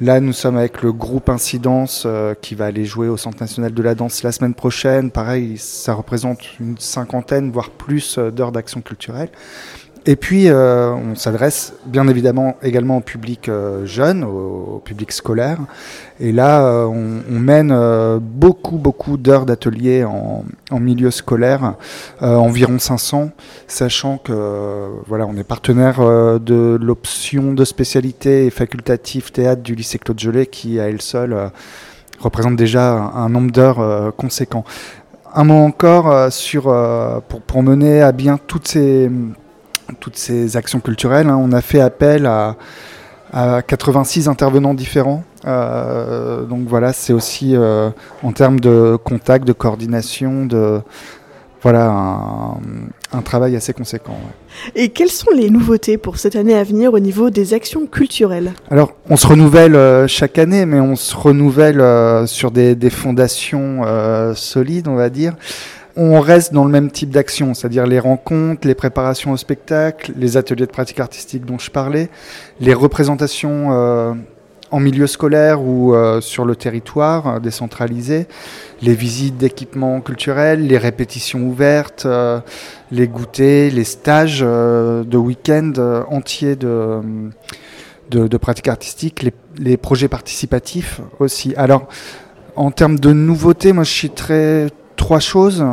Là, 0.00 0.20
nous 0.20 0.32
sommes 0.32 0.56
avec 0.56 0.80
le 0.80 0.92
groupe 0.92 1.28
Incidence 1.28 2.06
qui 2.40 2.54
va 2.54 2.64
aller 2.66 2.86
jouer 2.86 3.08
au 3.08 3.18
Centre 3.18 3.38
national 3.40 3.74
de 3.74 3.82
la 3.82 3.94
danse 3.94 4.22
la 4.22 4.32
semaine 4.32 4.54
prochaine. 4.54 5.10
Pareil, 5.10 5.58
ça 5.58 5.92
représente 5.92 6.58
une 6.58 6.78
cinquantaine, 6.78 7.50
voire 7.50 7.68
plus 7.68 8.18
d'heures 8.18 8.52
d'action 8.52 8.80
culturelle. 8.80 9.28
Et 10.06 10.16
puis, 10.16 10.48
euh, 10.48 10.92
on 10.92 11.14
s'adresse 11.14 11.74
bien 11.84 12.08
évidemment 12.08 12.56
également 12.62 12.96
au 12.96 13.00
public 13.00 13.48
euh, 13.50 13.84
jeune, 13.84 14.24
au, 14.24 14.80
public 14.82 15.12
scolaire. 15.12 15.58
Et 16.20 16.32
là, 16.32 16.64
euh, 16.64 16.86
on, 16.86 17.38
mène 17.38 17.74
beaucoup, 18.18 18.76
beaucoup 18.76 19.18
d'heures 19.18 19.44
d'ateliers 19.44 20.04
en, 20.04 20.44
en, 20.70 20.80
milieu 20.80 21.10
scolaire, 21.10 21.74
environ 22.20 22.78
500, 22.78 23.30
sachant 23.66 24.18
que 24.18 24.88
voilà, 25.06 25.26
on 25.26 25.36
est 25.36 25.44
partenaire 25.44 26.00
de 26.40 26.78
l'option 26.80 27.52
de 27.52 27.64
spécialité 27.64 28.50
facultative 28.50 29.32
théâtre 29.32 29.62
du 29.62 29.74
lycée 29.74 29.98
Claude 29.98 30.18
Gelée, 30.18 30.46
qui 30.46 30.80
à 30.80 30.88
elle 30.88 31.00
seule 31.00 31.50
représente 32.20 32.56
déjà 32.56 32.92
un, 32.92 33.24
un 33.24 33.28
nombre 33.28 33.50
d'heures 33.50 34.14
conséquent 34.16 34.64
un 35.32 35.44
mot 35.44 35.62
encore 35.62 36.32
sur, 36.32 36.64
pour, 37.28 37.40
pour, 37.40 37.62
mener 37.62 38.02
à 38.02 38.10
bien 38.10 38.36
toutes 38.48 38.66
ces, 38.66 39.08
toutes 39.98 40.16
ces 40.16 40.56
actions 40.56 40.80
culturelles. 40.80 41.28
Hein. 41.28 41.38
On 41.40 41.52
a 41.52 41.60
fait 41.60 41.80
appel 41.80 42.26
à, 42.26 42.56
à 43.32 43.62
86 43.62 44.28
intervenants 44.28 44.74
différents. 44.74 45.24
Euh, 45.46 46.44
donc 46.44 46.66
voilà, 46.66 46.92
c'est 46.92 47.12
aussi 47.12 47.54
euh, 47.54 47.90
en 48.22 48.32
termes 48.32 48.60
de 48.60 48.98
contact, 49.02 49.46
de 49.46 49.52
coordination, 49.52 50.46
de 50.46 50.80
voilà 51.62 51.92
un, 53.12 53.22
travail 53.22 53.54
assez 53.54 53.74
conséquent. 53.74 54.16
Et 54.74 54.88
quelles 54.88 55.10
sont 55.10 55.30
les 55.34 55.50
nouveautés 55.50 55.98
pour 55.98 56.16
cette 56.16 56.34
année 56.34 56.56
à 56.56 56.64
venir 56.64 56.94
au 56.94 56.98
niveau 56.98 57.28
des 57.28 57.52
actions 57.52 57.86
culturelles? 57.86 58.52
Alors, 58.70 58.94
on 59.10 59.16
se 59.16 59.26
renouvelle 59.26 59.76
euh, 59.76 60.06
chaque 60.08 60.38
année, 60.38 60.64
mais 60.64 60.80
on 60.80 60.96
se 60.96 61.14
renouvelle 61.14 62.26
sur 62.26 62.50
des, 62.50 62.74
des 62.74 62.90
fondations 62.90 63.82
solides, 64.34 64.88
on 64.88 64.94
va 64.94 65.10
dire 65.10 65.34
on 65.96 66.20
reste 66.20 66.52
dans 66.52 66.64
le 66.64 66.70
même 66.70 66.90
type 66.90 67.10
d'action, 67.10 67.54
c'est-à-dire 67.54 67.86
les 67.86 67.98
rencontres, 67.98 68.66
les 68.66 68.74
préparations 68.74 69.32
au 69.32 69.36
spectacle, 69.36 70.12
les 70.16 70.36
ateliers 70.36 70.66
de 70.66 70.70
pratique 70.70 71.00
artistique 71.00 71.44
dont 71.44 71.58
je 71.58 71.70
parlais, 71.70 72.08
les 72.60 72.74
représentations 72.74 73.72
euh, 73.72 74.14
en 74.70 74.80
milieu 74.80 75.06
scolaire 75.06 75.62
ou 75.62 75.94
euh, 75.94 76.20
sur 76.20 76.44
le 76.44 76.54
territoire 76.54 77.26
euh, 77.26 77.38
décentralisé, 77.40 78.26
les 78.82 78.94
visites 78.94 79.36
d'équipements 79.36 80.00
culturels, 80.00 80.66
les 80.66 80.78
répétitions 80.78 81.42
ouvertes, 81.42 82.06
les 82.90 83.08
goûters, 83.08 83.72
les 83.72 83.84
stages 83.84 84.40
de 84.40 85.16
week-end 85.16 85.72
entiers 86.08 86.56
de, 86.56 87.00
de, 88.10 88.36
pratique 88.36 88.68
artistique, 88.68 89.22
les, 89.22 89.34
les 89.58 89.76
projets 89.76 90.08
participatifs 90.08 91.00
aussi. 91.18 91.52
Alors, 91.56 91.88
en 92.56 92.70
termes 92.70 92.98
de 92.98 93.12
nouveautés, 93.12 93.72
moi 93.72 93.84
je 93.84 93.92
suis 93.92 94.10
très 94.10 94.68
trois 95.00 95.18
choses 95.18 95.64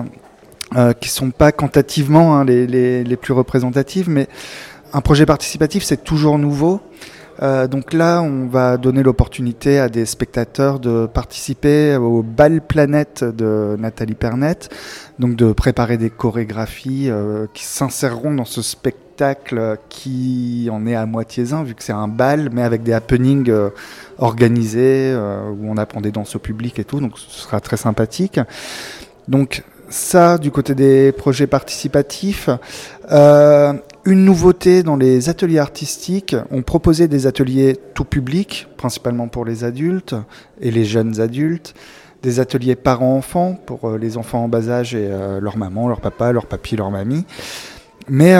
euh, 0.77 0.93
qui 0.93 1.09
sont 1.09 1.31
pas 1.31 1.51
quantitativement 1.51 2.37
hein, 2.37 2.45
les, 2.45 3.17
plus 3.17 3.33
représentatives, 3.33 4.09
mais 4.09 4.29
un 4.93 5.01
projet 5.01 5.25
participatif, 5.25 5.83
c'est 5.83 6.01
toujours 6.01 6.39
nouveau. 6.39 6.79
Euh, 7.43 7.67
donc 7.67 7.93
là, 7.93 8.21
on 8.21 8.47
va 8.47 8.77
donner 8.77 9.03
l'opportunité 9.03 9.79
à 9.79 9.89
des 9.89 10.05
spectateurs 10.05 10.79
de 10.79 11.05
participer 11.05 11.97
au 11.97 12.23
bal 12.23 12.61
planète 12.61 13.25
de 13.25 13.75
Nathalie 13.77 14.15
Pernet, 14.15 14.69
donc 15.19 15.35
de 15.35 15.51
préparer 15.51 15.97
des 15.97 16.09
chorégraphies 16.09 17.09
euh, 17.09 17.47
qui 17.53 17.65
s'inséreront 17.65 18.33
dans 18.33 18.45
ce 18.45 18.61
spectacle 18.61 19.77
qui 19.89 20.69
en 20.71 20.87
est 20.87 20.95
à 20.95 21.05
moitié 21.05 21.51
un, 21.51 21.63
vu 21.63 21.75
que 21.75 21.83
c'est 21.83 21.91
un 21.91 22.07
bal, 22.07 22.49
mais 22.53 22.63
avec 22.63 22.81
des 22.81 22.93
happenings 22.93 23.49
euh, 23.49 23.69
organisés, 24.19 25.13
où 25.15 25.69
on 25.69 25.75
apprend 25.75 26.01
des 26.01 26.11
danses 26.11 26.35
au 26.37 26.39
public 26.39 26.79
et 26.79 26.85
tout, 26.85 27.01
donc 27.01 27.19
ce 27.19 27.41
sera 27.41 27.59
très 27.59 27.77
sympathique. 27.77 28.39
Donc 29.27 29.63
ça, 29.89 30.37
du 30.37 30.51
côté 30.51 30.75
des 30.75 31.11
projets 31.11 31.47
participatifs. 31.47 32.49
Euh, 33.11 33.73
une 34.05 34.23
nouveauté 34.23 34.83
dans 34.83 34.95
les 34.95 35.29
ateliers 35.29 35.59
artistiques, 35.59 36.35
on 36.51 36.61
proposait 36.61 37.07
des 37.07 37.27
ateliers 37.27 37.77
tout 37.93 38.05
public, 38.05 38.67
principalement 38.77 39.27
pour 39.27 39.45
les 39.45 39.63
adultes 39.63 40.15
et 40.61 40.71
les 40.71 40.85
jeunes 40.85 41.19
adultes, 41.19 41.73
des 42.23 42.39
ateliers 42.39 42.75
parents-enfants 42.75 43.57
pour 43.65 43.89
euh, 43.89 43.97
les 43.97 44.17
enfants 44.17 44.45
en 44.45 44.47
bas 44.47 44.69
âge 44.69 44.95
et 44.95 45.07
euh, 45.09 45.39
leur 45.39 45.57
maman, 45.57 45.87
leur 45.87 46.01
papa, 46.01 46.31
leur 46.31 46.45
papy, 46.45 46.75
leur 46.75 46.91
mamie, 46.91 47.25
mais 48.09 48.35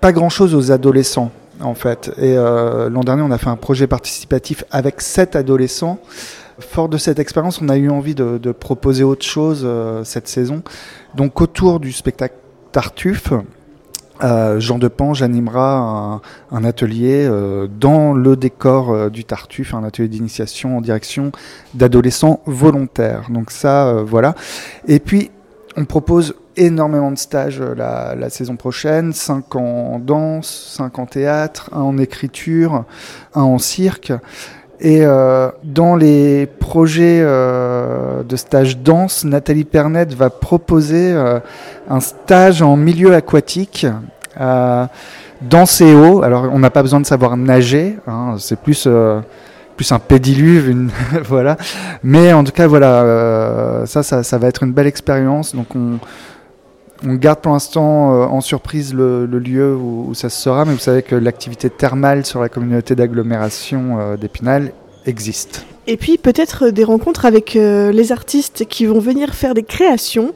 pas 0.00 0.12
grand-chose 0.12 0.54
aux 0.54 0.70
adolescents 0.70 1.30
en 1.60 1.74
fait. 1.74 2.12
Et 2.18 2.34
l'an 2.34 3.00
dernier, 3.00 3.22
on 3.22 3.30
a 3.30 3.38
fait 3.38 3.48
un 3.48 3.56
projet 3.56 3.86
participatif 3.86 4.64
avec 4.70 5.00
sept 5.00 5.36
adolescents 5.36 5.98
Fort 6.58 6.88
de 6.88 6.96
cette 6.96 7.18
expérience, 7.18 7.60
on 7.60 7.68
a 7.68 7.76
eu 7.76 7.90
envie 7.90 8.14
de, 8.14 8.52
proposer 8.52 9.04
autre 9.04 9.24
chose 9.26 9.62
euh, 9.64 10.04
cette 10.04 10.26
saison. 10.26 10.62
Donc 11.14 11.40
autour 11.42 11.80
du 11.80 11.92
spectacle 11.92 12.36
Tartuffe, 12.72 13.34
euh, 14.24 14.58
Jean 14.58 14.78
Depange 14.78 15.20
animera 15.20 16.22
un, 16.50 16.64
atelier 16.64 17.26
euh, 17.26 17.66
dans 17.68 18.14
le 18.14 18.36
décor 18.36 19.10
du 19.10 19.24
Tartuffe, 19.24 19.74
un 19.74 19.84
atelier 19.84 20.08
d'initiation 20.08 20.78
en 20.78 20.80
direction 20.80 21.30
d'adolescents 21.74 22.40
volontaires. 22.46 23.26
Donc 23.28 23.50
ça, 23.50 24.02
voilà. 24.02 24.34
Et 24.88 24.98
puis, 24.98 25.30
on 25.76 25.84
propose 25.84 26.34
énormément 26.56 27.12
de 27.12 27.18
stages 27.18 27.60
la, 27.60 28.30
saison 28.30 28.56
prochaine, 28.56 29.12
5 29.12 29.56
en 29.56 29.98
danse, 29.98 30.74
5 30.78 30.98
en 30.98 31.04
théâtre, 31.04 31.68
un 31.72 31.82
en 31.82 31.98
écriture, 31.98 32.84
un 33.34 33.42
en 33.42 33.58
cirque. 33.58 34.12
Et 34.80 35.00
euh, 35.02 35.50
dans 35.64 35.96
les 35.96 36.46
projets 36.46 37.20
euh, 37.22 38.22
de 38.22 38.36
stage 38.36 38.78
danse, 38.78 39.24
Nathalie 39.24 39.64
Pernet 39.64 40.06
va 40.06 40.28
proposer 40.28 41.12
euh, 41.12 41.40
un 41.88 42.00
stage 42.00 42.60
en 42.60 42.76
milieu 42.76 43.14
aquatique. 43.14 43.86
danse 45.40 45.80
eau. 45.80 46.22
Alors, 46.22 46.48
on 46.52 46.58
n'a 46.58 46.70
pas 46.70 46.82
besoin 46.82 47.00
de 47.00 47.06
savoir 47.06 47.36
nager. 47.36 47.96
Hein, 48.06 48.36
c'est 48.38 48.58
plus 48.58 48.88
plus 49.76 49.92
un 49.92 49.98
pédiluve, 49.98 50.90
voilà. 51.24 51.58
Mais 52.02 52.32
en 52.32 52.44
tout 52.44 52.52
cas, 52.52 52.66
voilà, 52.66 53.84
ça, 53.84 54.02
ça, 54.02 54.22
ça, 54.22 54.38
va 54.38 54.48
être 54.48 54.62
une 54.62 54.72
belle 54.72 54.86
expérience. 54.86 55.54
Donc, 55.54 55.76
on, 55.76 55.98
on 57.04 57.14
garde 57.14 57.40
pour 57.40 57.52
l'instant 57.52 58.14
euh, 58.14 58.26
en 58.26 58.40
surprise 58.40 58.94
le, 58.94 59.26
lieu 59.26 59.74
où, 59.74 60.14
ça 60.14 60.28
se 60.30 60.40
sera, 60.40 60.64
mais 60.64 60.72
vous 60.72 60.78
savez 60.78 61.02
que 61.02 61.14
l'activité 61.14 61.70
thermale 61.70 62.24
sur 62.24 62.40
la 62.40 62.48
communauté 62.48 62.94
d'agglomération 62.94 63.98
euh, 63.98 64.16
d'Épinal 64.16 64.72
existe. 65.04 65.66
Et 65.86 65.96
puis 65.96 66.18
peut-être 66.18 66.70
des 66.70 66.84
rencontres 66.84 67.26
avec 67.26 67.54
euh, 67.54 67.92
les 67.92 68.10
artistes 68.10 68.64
qui 68.66 68.86
vont 68.86 68.98
venir 68.98 69.34
faire 69.34 69.54
des 69.54 69.62
créations. 69.62 70.32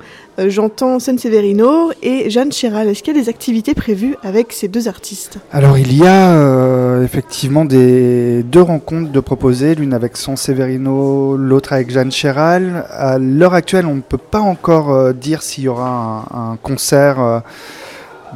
J'entends 0.49 0.99
San 0.99 1.19
Severino 1.19 1.91
et 2.03 2.31
Jeanne 2.31 2.53
Chéral. 2.53 2.89
Est-ce 2.89 3.03
qu'il 3.03 3.15
y 3.15 3.19
a 3.19 3.23
des 3.23 3.29
activités 3.29 3.75
prévues 3.75 4.17
avec 4.23 4.53
ces 4.53 4.69
deux 4.69 4.89
artistes? 4.89 5.39
Alors 5.53 5.77
il 5.77 5.97
y 5.97 6.07
a 6.07 7.03
effectivement 7.03 7.65
des 7.65 8.43
deux 8.43 8.63
rencontres 8.63 9.13
de 9.13 9.21
proposer, 9.21 9.75
l'une 9.75 9.93
avec 9.93 10.17
San 10.17 10.37
Severino, 10.37 11.37
l'autre 11.37 11.73
avec 11.73 11.91
Jeanne 11.91 12.13
Chéral. 12.13 12.87
À 12.91 13.19
l'heure 13.19 13.55
actuelle, 13.55 13.87
on 13.87 13.97
ne 13.97 14.01
peut 14.01 14.19
pas 14.19 14.41
encore 14.41 15.13
dire 15.15 15.43
s'il 15.43 15.65
y 15.65 15.69
aura 15.69 16.25
un, 16.33 16.57
concert 16.57 17.43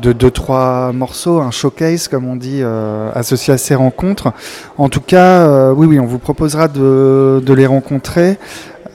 de 0.00 0.12
deux 0.12 0.30
trois 0.30 0.92
morceaux, 0.92 1.40
un 1.40 1.50
showcase 1.50 2.08
comme 2.08 2.26
on 2.26 2.36
dit, 2.36 2.60
euh, 2.62 3.10
associé 3.14 3.54
à 3.54 3.58
ces 3.58 3.74
rencontres. 3.74 4.32
En 4.78 4.88
tout 4.88 5.00
cas, 5.00 5.46
euh, 5.48 5.72
oui, 5.72 5.86
oui, 5.86 6.00
on 6.00 6.06
vous 6.06 6.18
proposera 6.18 6.68
de 6.68 7.54
les 7.54 7.66
rencontrer. 7.66 8.38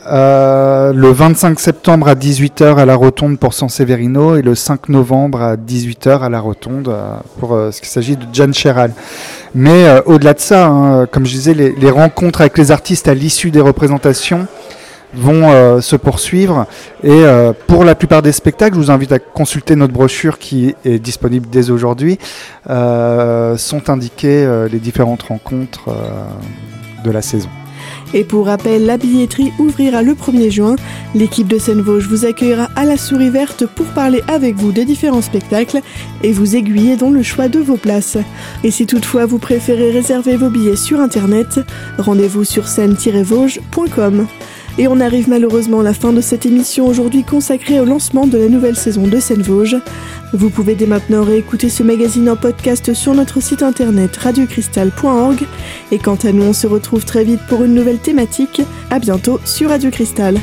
Euh, 0.10 0.92
le 0.94 1.12
25 1.12 1.60
septembre 1.60 2.08
à 2.08 2.16
18h 2.16 2.78
à 2.78 2.86
la 2.86 2.96
Rotonde 2.96 3.38
pour 3.38 3.54
San 3.54 3.70
Severino 3.70 4.36
et 4.36 4.42
le 4.42 4.56
5 4.56 4.90
novembre 4.90 5.42
à 5.42 5.56
18h 5.56 6.22
à 6.22 6.30
la 6.30 6.40
Rotonde 6.40 6.94
pour 7.40 7.50
ce 7.50 7.80
qu'il 7.80 7.90
s'agit 7.90 8.16
de 8.18 8.26
Jan 8.34 8.52
Cheral. 8.52 8.92
Mais 9.54 10.02
au-delà 10.06 10.34
de 10.34 10.40
ça, 10.40 10.68
hein, 10.68 11.06
comme 11.06 11.26
je 11.26 11.32
disais, 11.32 11.54
les, 11.54 11.92
rencontres 11.92 12.42
avec 12.42 12.58
les 12.58 12.72
artistes 12.72 13.08
à 13.08 13.14
l'issue 13.14 13.52
des 13.52 13.62
représentations, 13.62 14.48
vont 15.14 15.50
euh, 15.50 15.82
se 15.82 15.96
poursuivre. 15.96 16.68
Et 17.04 17.10
euh, 17.12 17.54
pour 17.68 17.84
la 17.84 17.96
plupart 17.96 18.22
des 18.22 18.32
spectacles, 18.32 18.76
je 18.76 18.80
vous 18.80 18.92
invite 18.92 19.12
à 19.12 19.20
consulter 19.20 19.76
notre 19.76 19.94
brochure 19.94 20.38
qui 20.38 20.76
est 20.86 21.00
disponible 21.00 21.48
dès 21.50 21.70
aujourd'hui. 21.70 22.18
Euh, 22.70 23.58
sont 23.58 23.90
indiquées 23.90 24.48
les 24.72 24.80
différentes 24.80 25.24
rencontres 25.24 25.90
de 27.04 27.12
la 27.12 27.22
saison. 27.22 27.50
Et 28.14 28.24
pour 28.24 28.48
rappel, 28.48 28.86
la 28.86 28.98
billetterie 28.98 29.52
ouvrira 29.60 30.02
le 30.02 30.14
1er 30.14 30.50
juin. 30.50 30.76
L'équipe 31.14 31.48
de 31.48 31.58
Seine-Vosges 31.58 32.08
vous 32.08 32.26
accueillera 32.26 32.70
à 32.76 32.86
la 32.86 32.98
souris 32.98 33.30
verte 33.30 33.66
pour 33.66 33.86
parler 33.88 34.22
avec 34.28 34.56
vous 34.56 34.72
des 34.72 34.86
différents 34.86 35.22
spectacles 35.22 35.82
et 36.24 36.32
vous 36.32 36.56
aiguiller 36.56 36.96
dans 36.96 37.10
le 37.10 37.24
choix 37.24 37.48
de 37.48 37.60
vos 37.60 37.78
places. 37.78 38.18
Et 38.64 38.72
si 38.72 38.86
toutefois 38.86 39.26
vous 39.26 39.40
préférez 39.40 39.92
réserver 39.92 40.36
vos 40.38 40.50
billets 40.50 40.76
sur 40.76 41.00
internet, 41.00 41.60
rendez-vous 41.98 42.44
sur 42.44 42.68
scène-vosges.com. 42.68 44.28
Et 44.80 44.88
on 44.88 45.02
arrive 45.02 45.28
malheureusement 45.28 45.82
à 45.82 45.84
la 45.84 45.94
fin 45.94 46.14
de 46.14 46.22
cette 46.22 46.46
émission 46.46 46.88
aujourd'hui 46.88 47.26
consacrée 47.26 47.82
au 47.82 47.86
lancement 47.86 48.26
de 48.26 48.38
la 48.38 48.48
nouvelle 48.48 48.78
saison 48.78 49.08
de 49.08 49.20
Seine-Vosges. 49.20 49.76
Vous 50.32 50.50
pouvez 50.50 50.74
dès 50.74 50.86
maintenant 50.86 51.22
réécouter 51.22 51.68
ce 51.68 51.84
magazine 51.84 52.30
en 52.30 52.38
podcast 52.38 52.94
sur 52.94 53.14
notre 53.14 53.42
site 53.42 53.62
internet 53.62 54.16
radiocristal.org. 54.16 55.44
Et 55.92 55.98
quant 55.98 56.18
à 56.24 56.32
nous, 56.32 56.44
on 56.44 56.54
se 56.54 56.66
retrouve 56.66 57.04
très 57.04 57.26
vite 57.26 57.42
pour 57.50 57.62
une 57.66 57.74
nouvelle 57.74 58.00
thématique. 58.00 58.62
À 58.90 59.00
bientôt 59.00 59.42
sur 59.44 59.68
Radio 59.68 59.92
Cristal. 59.92 60.40